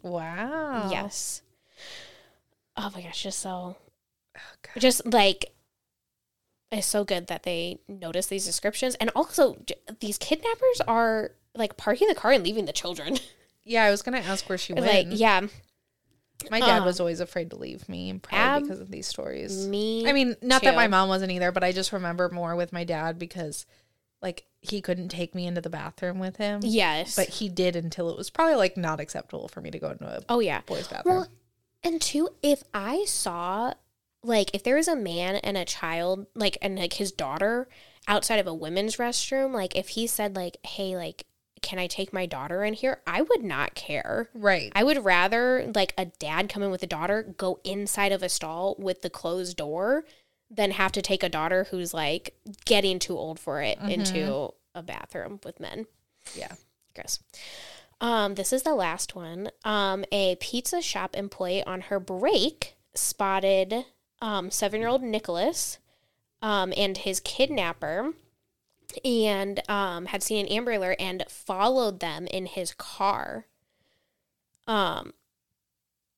Wow. 0.04 0.90
Yes. 0.92 1.42
Oh 2.76 2.92
my 2.94 3.02
gosh, 3.02 3.24
just 3.24 3.40
so, 3.40 3.76
Oh, 4.38 4.80
just 4.80 5.06
like, 5.12 5.52
it's 6.72 6.86
so 6.86 7.04
good 7.04 7.28
that 7.28 7.44
they 7.44 7.80
notice 7.88 8.28
these 8.28 8.46
descriptions. 8.46 8.96
And 8.96 9.10
also, 9.16 9.56
j- 9.66 9.76
these 10.00 10.18
kidnappers 10.18 10.82
are 10.88 11.32
like 11.56 11.76
parking 11.78 12.08
the 12.08 12.14
car 12.16 12.32
and 12.32 12.44
leaving 12.44 12.66
the 12.66 12.74
children. 12.74 13.18
Yeah, 13.70 13.84
I 13.84 13.92
was 13.92 14.02
gonna 14.02 14.20
ask 14.20 14.48
where 14.48 14.58
she 14.58 14.72
went. 14.72 14.86
like, 14.86 15.08
yeah, 15.10 15.42
My 16.50 16.62
dad 16.62 16.80
Um, 16.80 16.86
was 16.86 17.02
always 17.02 17.20
afraid 17.20 17.50
to 17.50 17.58
leave 17.58 17.90
me, 17.90 18.14
probably 18.14 18.40
ab- 18.40 18.62
because 18.64 18.80
of 18.80 18.90
these 18.90 19.08
stories. 19.08 19.68
me. 19.68 20.08
I 20.08 20.14
mean, 20.14 20.38
not 20.42 20.62
that 20.62 20.74
my 20.74 20.88
mom 20.88 21.10
wasn't 21.10 21.34
either, 21.34 21.52
but 21.52 21.66
I 21.66 21.74
just 21.74 21.92
remember 21.92 22.30
more 22.30 22.56
with 22.56 22.72
my 22.72 22.86
dad 22.86 23.20
because, 23.20 23.66
like, 24.22 24.46
he 24.62 24.82
couldn't 24.82 25.10
take 25.10 25.36
me 25.36 25.46
into 25.46 25.62
the 25.62 25.70
bathroom 25.70 26.20
with 26.20 26.38
him. 26.38 26.62
yes. 26.64 27.16
But 27.16 27.30
he 27.30 27.50
did 27.50 27.76
until 27.76 28.10
it 28.10 28.18
was 28.18 28.30
probably 28.30 28.56
like 28.56 28.78
not 28.78 29.00
acceptable 29.00 29.48
for 29.48 29.62
me 29.62 29.72
to 29.72 29.80
go 29.80 29.92
into 29.92 30.06
a 30.06 30.22
oh, 30.30 30.40
yeah. 30.40 30.62
boys' 30.66 30.88
bathroom. 30.88 31.16
Well, 31.16 31.28
and 31.84 32.02
two, 32.02 32.30
if 32.42 32.64
I 32.74 33.06
saw 33.06 33.74
like 34.24 34.50
if 34.54 34.64
there 34.64 34.76
was 34.76 34.88
a 34.88 34.96
man 34.96 35.36
and 35.38 35.58
a 35.58 35.66
child, 35.66 36.28
like 36.36 36.58
and 36.62 36.78
like 36.78 36.94
his 36.94 37.12
daughter 37.12 37.68
outside 38.08 38.40
of 38.40 38.48
a 38.48 38.54
women's 38.54 38.98
restroom, 38.98 39.54
like 39.54 39.76
if 39.76 39.90
he 39.90 40.08
said 40.08 40.36
like, 40.36 40.58
"Hey, 40.66 40.96
like, 40.96 41.26
can 41.62 41.80
I 41.80 41.88
take 41.88 42.12
my 42.12 42.26
daughter 42.26 42.64
in 42.64 42.74
here?" 42.74 43.02
I 43.08 43.22
would 43.22 43.44
not 43.44 43.76
care. 43.76 44.30
right. 44.34 44.72
I 44.76 44.84
would 44.84 45.04
rather 45.06 45.72
like 45.74 45.94
a 45.98 46.06
dad 46.06 46.50
come 46.50 46.64
in 46.64 46.72
with 46.72 46.84
a 46.84 46.88
daughter 46.88 47.36
go 47.38 47.60
inside 47.64 48.12
of 48.12 48.24
a 48.24 48.30
stall 48.30 48.76
with 48.78 49.02
the 49.02 49.10
closed 49.10 49.58
door 49.58 50.04
than 50.50 50.72
have 50.72 50.92
to 50.94 51.02
take 51.02 51.24
a 51.24 51.30
daughter 51.30 51.68
who's 51.72 51.94
like 51.94 52.36
getting 52.66 53.00
too 53.00 53.18
old 53.18 53.40
for 53.40 53.62
it 53.62 53.78
into 53.82 54.54
a 54.74 54.82
bathroom 54.82 55.40
with 55.44 55.60
men. 55.60 55.88
Yeah. 56.36 56.54
Gross. 56.96 57.20
Um, 58.00 58.36
this 58.36 58.54
is 58.54 58.64
the 58.64 58.76
last 58.76 59.16
one. 59.16 59.50
Um, 59.66 60.06
a 60.12 60.36
pizza 60.36 60.82
shop 60.82 61.16
employee 61.16 61.64
on 61.64 61.82
her 61.82 62.00
break 62.00 62.76
spotted 62.94 63.86
um, 64.22 64.52
seven 64.52 64.80
year 64.80 64.90
old 64.90 65.04
Nicholas 65.04 65.80
um, 66.42 66.74
and 66.78 66.98
his 66.98 67.20
kidnapper 67.20 68.14
and 69.04 69.68
um, 69.70 70.06
had 70.08 70.24
seen 70.24 70.46
an 70.46 70.52
Amber 70.52 70.74
Alert 70.74 70.98
and 71.00 71.24
followed 71.28 72.00
them 72.00 72.28
in 72.28 72.46
his 72.46 72.74
car. 72.74 73.46
Um, 74.66 75.14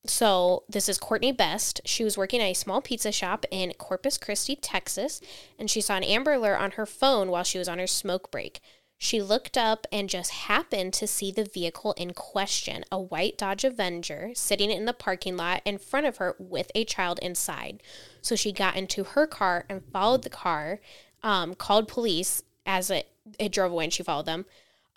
so 0.06 0.64
this 0.70 0.88
is 0.88 0.98
Courtney 0.98 1.32
Best. 1.32 1.82
She 1.86 2.04
was 2.04 2.18
working 2.18 2.42
at 2.42 2.46
a 2.46 2.54
small 2.54 2.82
pizza 2.82 3.12
shop 3.12 3.46
in 3.52 3.74
Corpus 3.74 4.18
Christi, 4.18 4.56
Texas, 4.56 5.20
and 5.58 5.70
she 5.70 5.82
saw 5.82 5.98
an 5.98 6.04
Amber 6.04 6.34
Alert 6.34 6.60
on 6.60 6.72
her 6.72 6.86
phone 6.86 7.30
while 7.30 7.44
she 7.44 7.58
was 7.58 7.68
on 7.68 7.80
her 7.80 7.88
smoke 7.88 8.32
break. 8.32 8.62
She 9.02 9.22
looked 9.22 9.58
up 9.58 9.88
and 9.94 10.10
just 10.10 10.32
happened 10.32 10.92
to 10.94 11.08
see 11.08 11.32
the 11.32 11.46
vehicle 11.46 11.94
in 11.94 12.12
question, 12.14 12.84
a 12.92 13.00
white 13.00 13.38
Dodge 13.38 13.64
Avenger, 13.64 14.32
sitting 14.36 14.72
in 14.72 14.84
the 14.84 14.94
parking 14.94 15.38
lot 15.38 15.62
in 15.64 15.78
front 15.78 16.06
of 16.06 16.18
her 16.18 16.36
with 16.38 16.70
a 16.76 16.84
child 16.84 17.18
inside. 17.22 17.82
So 18.22 18.36
she 18.36 18.52
got 18.52 18.76
into 18.76 19.06
her 19.06 19.26
car 19.26 19.66
and 19.70 19.86
followed 19.94 20.24
the 20.24 20.30
car, 20.30 20.82
um, 21.24 21.56
called 21.56 21.88
police 21.88 22.44
as 22.66 22.90
it, 22.90 23.10
it 23.38 23.54
drove 23.54 23.72
away 23.72 23.86
and 23.86 23.94
she 23.94 24.04
followed 24.04 24.26
them. 24.26 24.46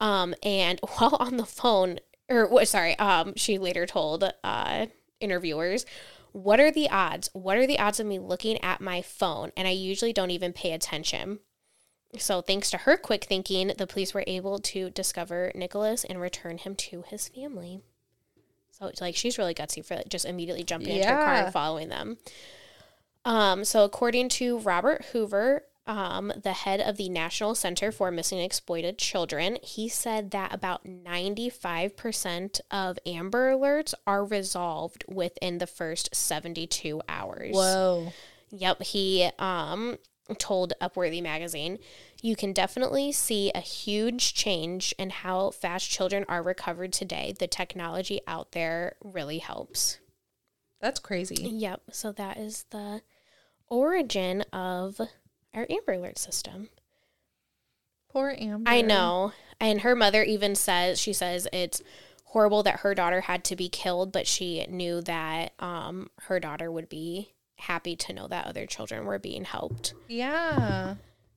Um, 0.01 0.35
and 0.43 0.81
while 0.97 1.17
on 1.21 1.37
the 1.37 1.47
phone, 1.47 2.01
or 2.29 2.47
what, 2.47 2.69
sorry, 2.69 2.99
um, 2.99 3.35
she 3.37 3.59
later 3.59 3.87
told 3.87 4.25
uh, 4.45 4.87
interviewers, 5.21 5.87
What 6.33 6.61
are 6.61 6.71
the 6.71 6.89
odds? 6.91 7.31
What 7.33 7.57
are 7.57 7.67
the 7.67 7.79
odds 7.79 8.01
of 8.01 8.07
me 8.07 8.19
looking 8.19 8.63
at 8.63 8.81
my 8.81 9.03
phone? 9.03 9.53
And 9.57 9.69
I 9.69 9.73
usually 9.73 10.13
don't 10.13 10.31
even 10.31 10.53
pay 10.53 10.73
attention. 10.73 11.41
So, 12.19 12.43
thanks 12.43 12.71
to 12.71 12.79
her 12.79 12.97
quick 12.99 13.25
thinking, 13.25 13.73
the 13.79 13.87
police 13.87 14.13
were 14.13 14.25
able 14.27 14.59
to 14.59 14.91
discover 14.91 15.51
Nicholas 15.55 16.05
and 16.05 16.21
return 16.21 16.59
him 16.59 16.75
to 16.77 17.03
his 17.09 17.29
family. 17.29 17.81
So, 18.71 18.87
it's 18.87 19.01
like 19.01 19.17
she's 19.17 19.39
really 19.39 19.55
gutsy 19.55 19.85
for 19.85 20.03
just 20.09 20.27
immediately 20.27 20.65
jumping 20.65 20.97
into 20.97 21.09
her 21.09 21.25
car 21.25 21.35
and 21.35 21.53
following 21.53 21.89
them. 21.89 22.19
Um, 23.25 23.65
so, 23.65 23.85
according 23.85 24.29
to 24.31 24.59
Robert 24.59 25.07
Hoover, 25.13 25.65
um, 25.87 26.33
the 26.43 26.53
head 26.53 26.81
of 26.81 26.97
the 26.97 27.09
National 27.09 27.55
Center 27.55 27.91
for 27.91 28.11
Missing 28.11 28.39
and 28.39 28.47
Exploited 28.47 28.99
Children, 28.99 29.59
he 29.63 29.89
said 29.89 30.31
that 30.31 30.55
about 30.55 30.85
95% 30.85 32.61
of 32.71 32.99
Amber 33.05 33.53
Alerts 33.53 33.95
are 34.07 34.25
resolved 34.25 35.05
within 35.09 35.59
the 35.59 35.67
first 35.67 36.15
72 36.15 37.01
hours. 37.09 37.55
Whoa. 37.55 38.13
Yep, 38.51 38.83
he 38.83 39.31
um 39.39 39.99
told 40.39 40.73
Upworthy 40.81 41.23
magazine, 41.23 41.79
you 42.23 42.37
can 42.37 42.53
definitely 42.53 43.13
see 43.13 43.51
a 43.55 43.61
huge 43.61 44.35
change 44.35 44.95
in 44.99 45.11
how 45.11 45.51
fast 45.51 45.91
children 45.91 46.25
are 46.29 46.43
recovered 46.43 46.93
today. 46.93 47.35
The 47.37 47.49
technology 47.49 48.21
out 48.27 48.53
there 48.53 48.97
really 49.03 49.39
helps. 49.39 49.99
That's 50.81 51.01
crazy. 51.01 51.37
Yep, 51.37 51.83
so 51.91 52.13
that 52.13 52.37
is 52.37 52.65
the 52.71 53.03
origin 53.69 54.43
of 54.53 55.01
our 55.55 55.67
Amber 55.69 55.93
Alert 55.95 56.19
system. 56.19 56.69
Poor 58.11 58.35
Amber. 58.39 58.71
I 58.71 58.83
know. 58.83 59.33
And 59.61 59.81
her 59.83 59.95
mother 59.95 60.23
even 60.23 60.55
says 60.55 61.01
she 61.01 61.13
says 61.13 61.49
it's 61.53 61.83
horrible 62.25 62.63
that 62.63 62.81
her 62.81 62.95
daughter 62.95 63.23
had 63.23 63.45
to 63.45 63.57
be 63.57 63.69
killed, 63.69 64.13
but 64.13 64.27
she 64.27 64.67
knew 64.69 65.01
that 65.03 65.53
um 65.59 66.11
her 66.23 66.39
daughter 66.41 66.71
would 66.71 66.89
be 66.89 67.33
happy 67.57 67.95
to 67.95 68.13
know 68.13 68.27
that 68.29 68.47
other 68.47 68.67
children 68.67 69.05
were 69.05 69.19
being 69.19 69.45
helped. 69.45 69.95
Yeah. 70.09 70.97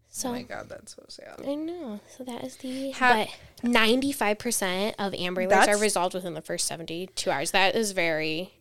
So 0.09 0.29
oh 0.29 0.31
my 0.31 0.43
god, 0.43 0.69
that's 0.69 0.95
so 0.95 1.03
sad. 1.09 1.41
I 1.45 1.55
know. 1.55 1.99
So 2.17 2.23
that 2.23 2.43
is 2.43 2.55
the 2.57 2.91
Ha- 2.91 3.27
but 3.61 3.69
ninety 3.69 4.11
five 4.11 4.39
percent 4.39 4.95
of 4.97 5.13
Amber 5.13 5.45
Alerts 5.45 5.67
are 5.67 5.77
resolved 5.77 6.13
within 6.13 6.33
the 6.33 6.41
first 6.41 6.65
seventy 6.67 7.07
two 7.15 7.29
hours. 7.29 7.51
That 7.51 7.75
is 7.75 7.91
very 7.91 8.53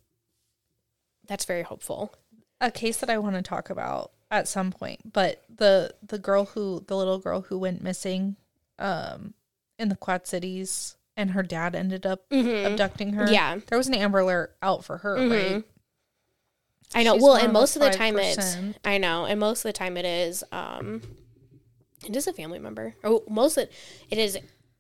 that's 1.27 1.45
very 1.45 1.63
hopeful. 1.63 2.13
A 2.61 2.71
case 2.71 2.97
that 2.99 3.09
I 3.11 3.19
want 3.19 3.37
to 3.37 3.43
talk 3.43 3.71
about 3.71 4.11
at 4.35 4.49
some 4.49 4.71
point, 4.73 5.13
but 5.13 5.43
the 5.55 5.95
the 6.07 6.19
girl 6.19 6.45
who 6.47 6.85
the 6.87 6.97
little 6.97 7.19
girl 7.19 7.43
who 7.43 7.59
went 7.59 7.83
missing 7.83 8.37
um 8.79 9.35
in 9.79 9.89
the 9.89 9.97
Quad 9.97 10.27
Cities 10.27 10.97
and 11.17 11.31
her 11.31 11.43
dad 11.43 11.75
ended 11.75 12.05
up 12.07 12.25
abducting 12.33 13.13
her. 13.15 13.27
Yeah. 13.31 13.59
There 13.69 13.79
was 13.79 13.87
an 13.89 13.95
Amber 13.95 14.19
Alert 14.21 14.57
out 14.63 14.85
for 14.85 14.99
her, 14.99 15.15
right? 15.29 15.63
I 16.95 17.03
know. 17.03 17.15
She's 17.15 17.23
well, 17.23 17.37
and 17.37 17.53
most 17.53 17.77
of 17.77 17.83
the 17.83 17.91
time 17.91 18.19
it's 18.19 18.57
I 18.85 18.99
know, 18.99 19.25
and 19.25 19.39
most 19.41 19.61
of 19.65 19.69
the 19.69 19.73
time 19.73 19.97
it 19.97 20.05
is 20.05 20.43
um 20.53 21.03
it 22.07 22.15
is 22.15 22.27
a 22.27 22.33
family 22.33 22.59
member. 22.59 22.95
Or 23.03 23.23
most 23.29 23.57
of 23.57 23.69
it 24.11 24.19
is 24.19 24.39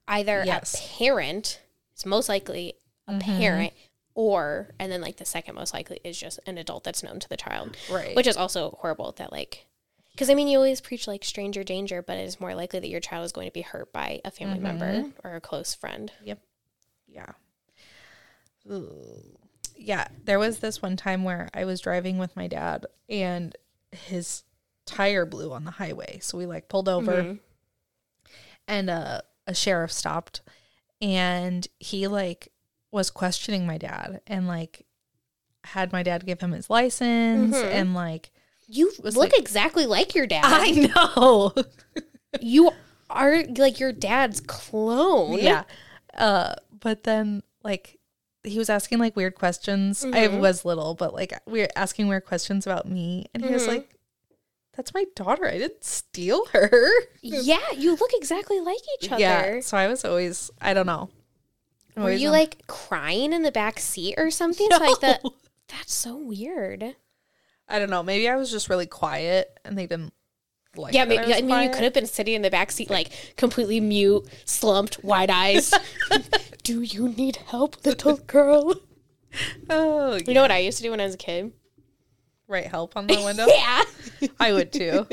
either 0.08 0.42
Yes. 0.44 0.74
a 0.74 0.98
parent, 0.98 1.60
it's 1.92 2.04
most 2.04 2.28
likely 2.28 2.74
a 3.08 3.12
Mm-hmm. 3.12 3.38
parent, 3.38 3.72
or 4.14 4.70
and 4.78 4.90
then 4.92 5.00
like 5.00 5.16
the 5.16 5.24
second 5.24 5.54
most 5.56 5.74
likely 5.74 6.00
is 6.04 6.18
just 6.18 6.38
an 6.46 6.56
adult 6.58 6.84
that's 6.84 7.02
known 7.02 7.18
to 7.20 7.28
the 7.28 7.36
child. 7.36 7.76
Right. 7.90 8.14
Which 8.14 8.26
is 8.26 8.36
also 8.36 8.78
horrible 8.80 9.12
that 9.18 9.32
like 9.32 9.66
because 10.12 10.30
I 10.30 10.34
mean 10.34 10.46
you 10.48 10.58
always 10.58 10.80
preach 10.80 11.06
like 11.08 11.24
stranger 11.24 11.64
danger, 11.64 12.00
but 12.02 12.16
it 12.16 12.22
is 12.24 12.38
more 12.40 12.54
likely 12.54 12.78
that 12.80 12.88
your 12.88 13.00
child 13.00 13.24
is 13.24 13.32
going 13.32 13.48
to 13.48 13.52
be 13.52 13.62
hurt 13.62 13.92
by 13.92 14.20
a 14.24 14.30
family 14.30 14.60
member 14.60 14.84
Mm-hmm. 14.92 15.26
or 15.26 15.34
a 15.36 15.40
close 15.40 15.74
friend. 15.74 16.12
Yep 16.22 16.38
yeah. 17.08 17.32
Ugh. 18.70 18.82
Yeah. 19.76 20.08
There 20.24 20.38
was 20.38 20.58
this 20.60 20.80
one 20.80 20.96
time 20.96 21.24
where 21.24 21.48
I 21.54 21.64
was 21.64 21.80
driving 21.80 22.18
with 22.18 22.34
my 22.36 22.46
dad 22.46 22.86
and 23.08 23.54
his 23.92 24.42
tire 24.86 25.26
blew 25.26 25.52
on 25.52 25.64
the 25.64 25.70
highway. 25.72 26.18
So 26.22 26.38
we 26.38 26.46
like 26.46 26.68
pulled 26.68 26.88
over 26.88 27.22
Mhm. 27.22 27.40
and 28.66 28.90
uh, 28.90 29.20
a 29.46 29.54
sheriff 29.54 29.92
stopped 29.92 30.40
and 31.00 31.66
he 31.78 32.06
like 32.08 32.48
was 32.94 33.10
questioning 33.10 33.66
my 33.66 33.76
dad 33.76 34.20
and 34.26 34.46
like 34.46 34.86
had 35.64 35.92
my 35.92 36.02
dad 36.02 36.24
give 36.24 36.40
him 36.40 36.52
his 36.52 36.70
license 36.70 37.56
Mhm. 37.56 37.70
and 37.72 37.94
like 37.94 38.30
You 38.68 38.92
look 39.02 39.16
like- 39.16 39.38
exactly 39.38 39.84
like 39.86 40.14
your 40.14 40.26
dad. 40.26 40.44
I 40.46 40.70
know. 40.70 41.52
you 42.40 42.70
are 43.10 43.42
like 43.58 43.80
your 43.80 43.92
dad's 43.92 44.40
clone. 44.40 45.38
yeah. 45.38 45.64
Uh, 46.16 46.54
but 46.80 47.02
then 47.02 47.42
like 47.62 47.98
he 48.44 48.58
was 48.58 48.68
asking 48.70 48.98
like 48.98 49.16
weird 49.16 49.34
questions. 49.34 50.04
I 50.04 50.28
Mhm. 50.28 50.38
was 50.40 50.64
little, 50.64 50.94
but 50.94 51.12
like 51.14 51.32
we 51.46 51.60
were 51.60 51.68
asking 51.76 52.08
weird 52.08 52.26
questions 52.26 52.66
about 52.66 52.86
me, 52.88 53.26
and 53.34 53.44
he 53.44 53.50
was 53.52 53.64
Mhm. 53.64 53.68
like, 53.68 53.96
"That's 54.76 54.92
my 54.94 55.04
daughter. 55.16 55.46
I 55.46 55.58
didn't 55.58 55.82
steal 55.84 56.44
her." 56.52 56.90
Yeah, 57.22 57.70
you 57.76 57.96
look 57.96 58.10
exactly 58.14 58.60
like 58.60 58.80
each 59.02 59.10
other. 59.10 59.20
Yeah. 59.20 59.60
So 59.60 59.76
I 59.78 59.88
was 59.88 60.04
always, 60.04 60.50
I 60.60 60.74
don't 60.74 60.86
know. 60.86 61.08
Were 61.96 62.12
you 62.12 62.30
like 62.30 62.66
crying 62.66 63.32
in 63.32 63.42
the 63.42 63.52
back 63.52 63.78
seat 63.78 64.14
or 64.16 64.30
something? 64.30 64.68
So, 64.70 64.78
like 64.78 65.00
that. 65.00 65.22
That's 65.68 65.94
so 65.94 66.16
weird. 66.16 66.96
I 67.68 67.78
don't 67.78 67.90
know. 67.90 68.02
Maybe 68.02 68.28
I 68.28 68.36
was 68.36 68.50
just 68.50 68.68
really 68.68 68.86
quiet, 68.86 69.58
and 69.64 69.78
they 69.78 69.86
didn't 69.86 70.12
like. 70.76 70.94
Yeah, 70.94 71.04
maybe, 71.04 71.26
was 71.26 71.36
I 71.36 71.40
mean, 71.40 71.62
you 71.62 71.70
could 71.70 71.84
have 71.84 71.94
been 71.94 72.06
sitting 72.06 72.34
in 72.34 72.42
the 72.42 72.50
back 72.50 72.70
seat, 72.70 72.90
like 72.90 73.10
completely 73.36 73.80
mute, 73.80 74.26
slumped, 74.44 75.02
wide 75.02 75.30
eyes. 75.30 75.72
Do 76.62 76.82
you 76.82 77.08
need 77.08 77.36
help, 77.36 77.84
little 77.84 78.16
girl? 78.16 78.74
Oh, 79.68 80.18
You 80.26 80.34
know 80.34 80.42
what 80.42 80.50
I 80.50 80.58
used 80.58 80.78
to 80.78 80.82
do 80.82 80.90
when 80.90 81.00
I 81.00 81.04
was 81.04 81.14
a 81.14 81.18
kid? 81.18 81.52
Write 82.46 82.66
Help 82.66 82.96
on 82.96 83.06
the 83.06 83.22
window. 83.24 83.46
Yeah. 83.46 83.82
I 84.38 84.52
would 84.52 84.72
too. 84.72 85.06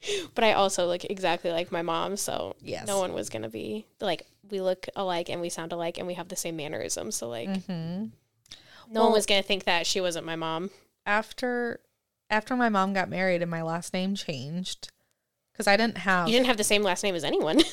but 0.34 0.44
I 0.44 0.52
also 0.52 0.86
look 0.86 1.04
exactly 1.04 1.50
like 1.50 1.72
my 1.72 1.82
mom, 1.82 2.16
so 2.16 2.56
Yes. 2.60 2.86
no 2.86 2.98
one 2.98 3.12
was 3.12 3.28
gonna 3.28 3.48
be 3.48 3.86
like 4.00 4.26
we 4.50 4.60
look 4.60 4.86
alike 4.96 5.28
and 5.28 5.40
we 5.40 5.48
sound 5.48 5.72
alike 5.72 5.98
and 5.98 6.06
we 6.06 6.14
have 6.14 6.28
the 6.28 6.36
same 6.36 6.56
mannerisms. 6.56 7.16
So 7.16 7.28
like, 7.28 7.64
hmm 7.66 8.06
no 8.90 9.02
one 9.04 9.12
was 9.12 9.26
gonna 9.26 9.42
think 9.42 9.64
that 9.64 9.86
she 9.86 10.00
wasn't 10.00 10.24
my 10.24 10.36
mom. 10.36 10.70
After, 11.04 11.80
after 12.30 12.56
my 12.56 12.68
mom 12.70 12.94
got 12.94 13.10
married 13.10 13.42
and 13.42 13.50
my 13.50 13.60
last 13.62 13.92
name 13.92 14.14
changed, 14.14 14.90
because 15.52 15.66
I 15.66 15.76
didn't 15.76 15.98
have. 15.98 16.26
You 16.28 16.32
didn't 16.34 16.46
have 16.46 16.56
the 16.56 16.64
same 16.64 16.82
last 16.82 17.02
name 17.02 17.14
as 17.14 17.24
anyone. 17.24 17.60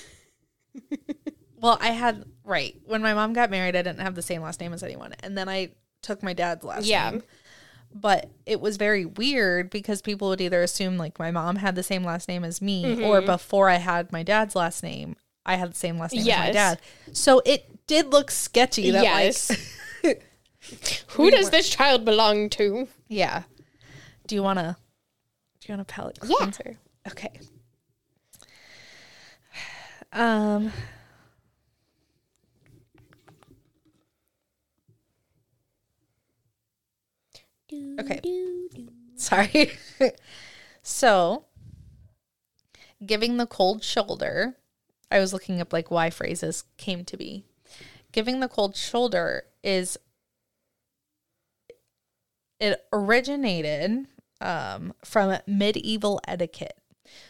Well, 1.57 1.77
I 1.81 1.89
had 1.91 2.25
right 2.43 2.75
when 2.85 3.01
my 3.01 3.13
mom 3.13 3.33
got 3.33 3.49
married. 3.49 3.75
I 3.75 3.81
didn't 3.81 4.01
have 4.01 4.13
the 4.13 4.21
same 4.21 4.41
last 4.41 4.59
name 4.59 4.73
as 4.73 4.83
anyone, 4.83 5.13
and 5.23 5.37
then 5.37 5.49
I 5.49 5.71
took 6.03 6.21
my 6.21 6.33
dad's 6.33 6.63
last 6.63 6.85
Yeah. 6.85 7.09
name. 7.11 7.23
But 7.97 8.29
it 8.45 8.59
was 8.59 8.75
very 8.75 9.05
weird 9.05 9.69
because 9.69 10.01
people 10.01 10.27
would 10.27 10.41
either 10.41 10.61
assume 10.61 10.97
like 10.97 11.17
my 11.17 11.31
mom 11.31 11.55
had 11.55 11.75
the 11.75 11.83
same 11.83 12.03
last 12.03 12.27
name 12.27 12.43
as 12.43 12.61
me, 12.61 13.01
or 13.03 13.21
before 13.21 13.69
I 13.69 13.75
had 13.77 14.11
my 14.11 14.21
dad's 14.21 14.53
last 14.53 14.83
name, 14.83 15.15
I 15.45 15.55
had 15.55 15.71
the 15.71 15.77
same 15.77 15.97
last 15.97 16.11
name 16.13 16.23
as 16.23 16.27
my 16.27 16.51
dad. 16.51 16.81
So 17.13 17.41
it 17.45 17.87
did 17.87 18.11
look 18.11 18.31
sketchy. 18.31 18.91
That 18.91 19.03
Yes. 19.03 19.49
like, 20.03 20.25
Who 21.11 21.23
We 21.23 21.31
does 21.31 21.45
were- 21.45 21.51
this 21.51 21.69
child 21.69 22.03
belong 22.03 22.49
to? 22.51 22.89
yeah. 23.07 23.43
Do 24.27 24.35
you 24.35 24.43
want 24.43 24.59
to? 24.59 24.75
Do 25.61 25.71
you 25.71 25.77
want 25.77 25.89
a 25.89 25.93
palate 25.93 26.19
Yeah. 26.25 26.51
Okay. 27.07 27.39
Um. 30.11 30.71
Okay. 37.71 38.21
Sorry. 39.15 39.71
So, 40.83 41.45
giving 43.05 43.37
the 43.37 43.47
cold 43.47 43.83
shoulder, 43.83 44.55
I 45.09 45.19
was 45.19 45.33
looking 45.33 45.61
up 45.61 45.73
like 45.73 45.89
why 45.89 46.09
phrases 46.09 46.63
came 46.77 47.03
to 47.05 47.17
be. 47.17 47.45
Giving 48.11 48.39
the 48.39 48.47
cold 48.47 48.75
shoulder 48.75 49.43
is 49.63 49.97
it 52.59 52.85
originated 52.93 54.07
um, 54.41 54.93
from 55.03 55.37
medieval 55.47 56.19
etiquette. 56.27 56.77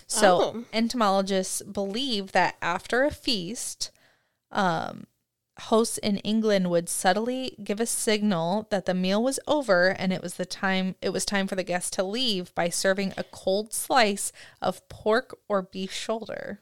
So, 0.08 0.40
Oh. 0.42 0.66
entomologists 0.74 1.62
believe 1.62 2.32
that 2.32 2.56
after 2.62 3.04
a 3.04 3.12
feast, 3.12 3.92
um, 4.52 5.06
hosts 5.60 5.98
in 6.00 6.18
England 6.20 6.70
would 6.70 6.90
subtly 6.90 7.56
give 7.64 7.80
a 7.80 7.86
signal 7.86 8.68
that 8.72 8.86
the 8.86 8.94
meal 8.94 9.24
was 9.24 9.40
over 9.48 9.88
and 9.88 10.12
it 10.12 10.22
was 10.22 10.36
the 10.36 10.46
time 10.46 10.96
it 11.02 11.12
was 11.12 11.26
time 11.26 11.48
for 11.48 11.56
the 11.56 11.64
guest 11.64 11.94
to 11.94 12.04
leave 12.04 12.54
by 12.56 12.70
serving 12.70 13.14
a 13.16 13.24
cold 13.24 13.74
slice 13.74 14.32
of 14.62 14.88
pork 14.90 15.38
or 15.48 15.62
beef 15.62 15.92
shoulder. 15.94 16.60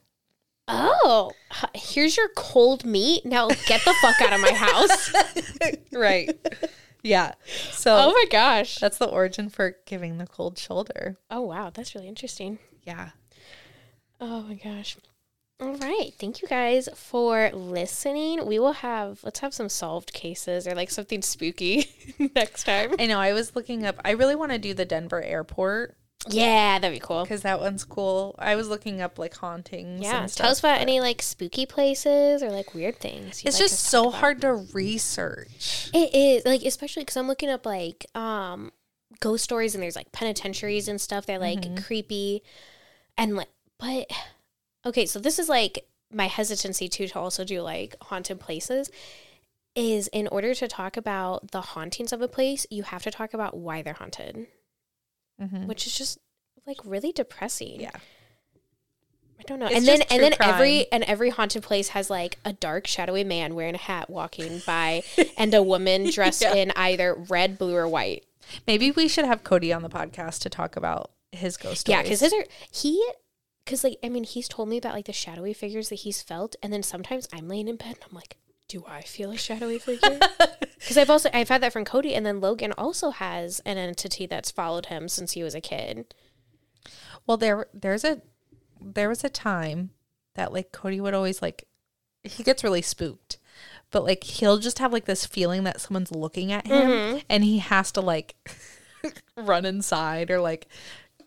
Oh, 0.67 1.31
here's 1.73 2.15
your 2.15 2.29
cold 2.29 2.85
meat. 2.85 3.25
Now 3.25 3.47
get 3.49 3.83
the 3.83 3.93
fuck 4.01 4.21
out 4.21 4.33
of 4.33 4.41
my 4.41 4.53
house. 4.53 5.13
Right. 5.91 6.35
yeah. 7.03 7.33
So 7.71 7.95
oh 7.95 8.11
my 8.11 8.25
gosh. 8.29 8.79
that's 8.79 8.97
the 8.97 9.05
origin 9.07 9.49
for 9.49 9.77
giving 9.85 10.17
the 10.17 10.27
cold 10.27 10.57
shoulder. 10.57 11.17
Oh 11.29 11.41
wow, 11.41 11.69
that's 11.69 11.95
really 11.95 12.07
interesting. 12.07 12.59
Yeah. 12.83 13.11
Oh 14.19 14.41
my 14.41 14.55
gosh. 14.55 14.97
All 15.63 15.75
right. 15.77 16.11
Thank 16.19 16.41
you 16.41 16.47
guys 16.47 16.89
for 16.95 17.49
listening. 17.53 18.45
We 18.45 18.59
will 18.59 18.73
have 18.73 19.23
let's 19.23 19.39
have 19.39 19.53
some 19.53 19.69
solved 19.69 20.11
cases 20.13 20.67
or 20.67 20.75
like 20.75 20.89
something 20.91 21.21
spooky 21.21 21.89
next 22.35 22.65
time. 22.65 22.93
I 22.99 23.05
know. 23.05 23.19
I 23.19 23.33
was 23.33 23.55
looking 23.55 23.85
up. 23.85 23.95
I 24.03 24.11
really 24.11 24.35
want 24.35 24.51
to 24.51 24.57
do 24.57 24.73
the 24.73 24.83
Denver 24.85 25.21
airport 25.21 25.95
Yeah, 26.27 26.79
that'd 26.79 26.93
be 26.95 26.99
cool. 26.99 27.23
because 27.23 27.43
that 27.43 27.59
one's 27.61 27.85
cool. 27.85 28.35
I 28.39 28.55
was 28.55 28.67
looking 28.67 28.99
up 29.01 29.17
like 29.17 29.35
hauntings. 29.35 30.01
Yeah, 30.01 30.23
and 30.23 30.33
tell 30.35 30.49
us 30.51 30.59
about 30.59 30.75
but 30.75 30.81
any 30.81 30.99
like 30.99 31.21
spooky 31.21 31.65
places 31.65 32.43
or 32.43 32.49
like 32.51 32.73
weird 32.73 32.97
things. 32.99 33.41
It's 33.45 33.55
like 33.59 33.69
just 33.69 33.79
so 33.79 34.09
about. 34.09 34.13
hard 34.19 34.41
to 34.41 34.53
research. 34.73 35.89
It 35.93 36.13
is 36.13 36.45
like 36.45 36.63
especially 36.63 37.03
because 37.03 37.17
I'm 37.17 37.27
looking 37.27 37.49
up 37.49 37.65
like 37.65 38.05
um 38.15 38.71
ghost 39.19 39.43
stories 39.45 39.75
and 39.75 39.81
there's 39.83 39.95
like 39.95 40.11
penitentiaries 40.11 40.87
and 40.89 40.99
stuff. 40.99 41.25
They're 41.25 41.39
like 41.39 41.61
Mhm. 41.61 41.85
creepy 41.85 42.43
and 43.17 43.35
like 43.37 43.49
but 43.79 44.09
okay, 44.85 45.05
so 45.05 45.19
this 45.19 45.39
is 45.39 45.49
like 45.49 45.85
my 46.11 46.27
hesitancy 46.27 46.87
too 46.87 47.07
to 47.07 47.19
also 47.19 47.43
do 47.43 47.61
like 47.61 47.95
haunted 48.03 48.39
places 48.39 48.91
is 49.75 50.07
in 50.09 50.27
order 50.27 50.53
to 50.53 50.67
talk 50.67 50.95
about 50.97 51.51
the 51.51 51.61
hauntings 51.61 52.13
of 52.13 52.21
a 52.21 52.27
place, 52.27 52.67
you 52.69 52.83
have 52.83 53.01
to 53.03 53.09
talk 53.11 53.33
about 53.33 53.57
why 53.57 53.81
they're 53.81 53.93
haunted, 53.93 54.45
Mhm. 55.41 55.65
which 55.65 55.87
is 55.87 55.95
just 55.97 56.19
like 56.67 56.77
really 56.85 57.11
depressing. 57.11 57.81
Yeah. 57.81 57.89
I 59.39 59.43
don't 59.43 59.59
know. 59.59 59.65
It's 59.65 59.75
and 59.77 59.87
then 59.87 60.01
and 60.09 60.21
then 60.23 60.33
every 60.39 60.91
and 60.91 61.03
every 61.03 61.29
haunted 61.31 61.63
place 61.63 61.89
has 61.89 62.09
like 62.09 62.37
a 62.45 62.53
dark 62.53 62.85
shadowy 62.87 63.23
man 63.23 63.55
wearing 63.55 63.75
a 63.75 63.79
hat 63.79 64.09
walking 64.09 64.61
by 64.65 65.03
and 65.37 65.53
a 65.53 65.63
woman 65.63 66.09
dressed 66.11 66.43
Yeah. 66.43 66.53
in 66.53 66.71
either 66.75 67.13
red, 67.15 67.57
blue 67.57 67.75
or 67.75 67.87
white. 67.87 68.25
Maybe 68.67 68.91
we 68.91 69.07
should 69.07 69.25
have 69.25 69.43
Cody 69.43 69.73
on 69.73 69.81
the 69.81 69.89
podcast 69.89 70.39
to 70.41 70.49
talk 70.49 70.75
about 70.75 71.11
his 71.31 71.57
ghost 71.57 71.81
stories. 71.81 72.03
Yeah, 72.03 72.09
cuz 72.09 72.19
his 72.19 72.31
are 72.33 72.45
he 72.71 73.03
cuz 73.65 73.83
like 73.83 73.97
I 74.03 74.09
mean 74.09 74.23
he's 74.23 74.47
told 74.47 74.69
me 74.69 74.77
about 74.77 74.93
like 74.93 75.05
the 75.05 75.13
shadowy 75.13 75.53
figures 75.53 75.89
that 75.89 75.95
he's 75.95 76.21
felt 76.21 76.55
and 76.61 76.71
then 76.73 76.83
sometimes 76.83 77.27
I'm 77.33 77.47
laying 77.47 77.67
in 77.67 77.75
bed 77.77 77.95
and 77.95 78.05
I'm 78.09 78.15
like 78.15 78.37
do 78.69 78.83
I 78.87 79.01
feel 79.01 79.31
a 79.31 79.37
shadowy 79.37 79.79
figure? 79.79 80.19
Because 80.79 80.97
I've 80.97 81.09
also 81.09 81.29
I've 81.33 81.47
had 81.47 81.61
that 81.61 81.71
from 81.71 81.85
Cody, 81.85 82.13
and 82.13 82.25
then 82.25 82.41
Logan 82.41 82.73
also 82.73 83.11
has 83.11 83.61
an 83.65 83.77
entity 83.77 84.25
that's 84.25 84.51
followed 84.51 84.87
him 84.87 85.07
since 85.07 85.31
he 85.31 85.41
was 85.41 85.55
a 85.55 85.61
kid. 85.61 86.13
Well, 87.25 87.37
there 87.37 87.67
there's 87.73 88.03
a 88.03 88.21
there 88.81 89.07
was 89.07 89.23
a 89.23 89.29
time 89.29 89.91
that 90.35 90.51
like 90.51 90.73
Cody 90.73 90.99
would 90.99 91.13
always 91.13 91.41
like 91.41 91.67
he 92.23 92.43
gets 92.43 92.65
really 92.65 92.81
spooked. 92.81 93.37
But 93.91 94.03
like 94.03 94.25
he'll 94.25 94.57
just 94.57 94.79
have 94.79 94.91
like 94.91 95.05
this 95.05 95.25
feeling 95.25 95.63
that 95.63 95.79
someone's 95.79 96.11
looking 96.11 96.51
at 96.51 96.67
him 96.67 96.89
Mm-hmm. 96.89 97.17
and 97.29 97.45
he 97.45 97.59
has 97.59 97.91
to 97.93 98.01
like 98.01 98.35
run 99.37 99.63
inside 99.65 100.29
or 100.31 100.41
like 100.41 100.67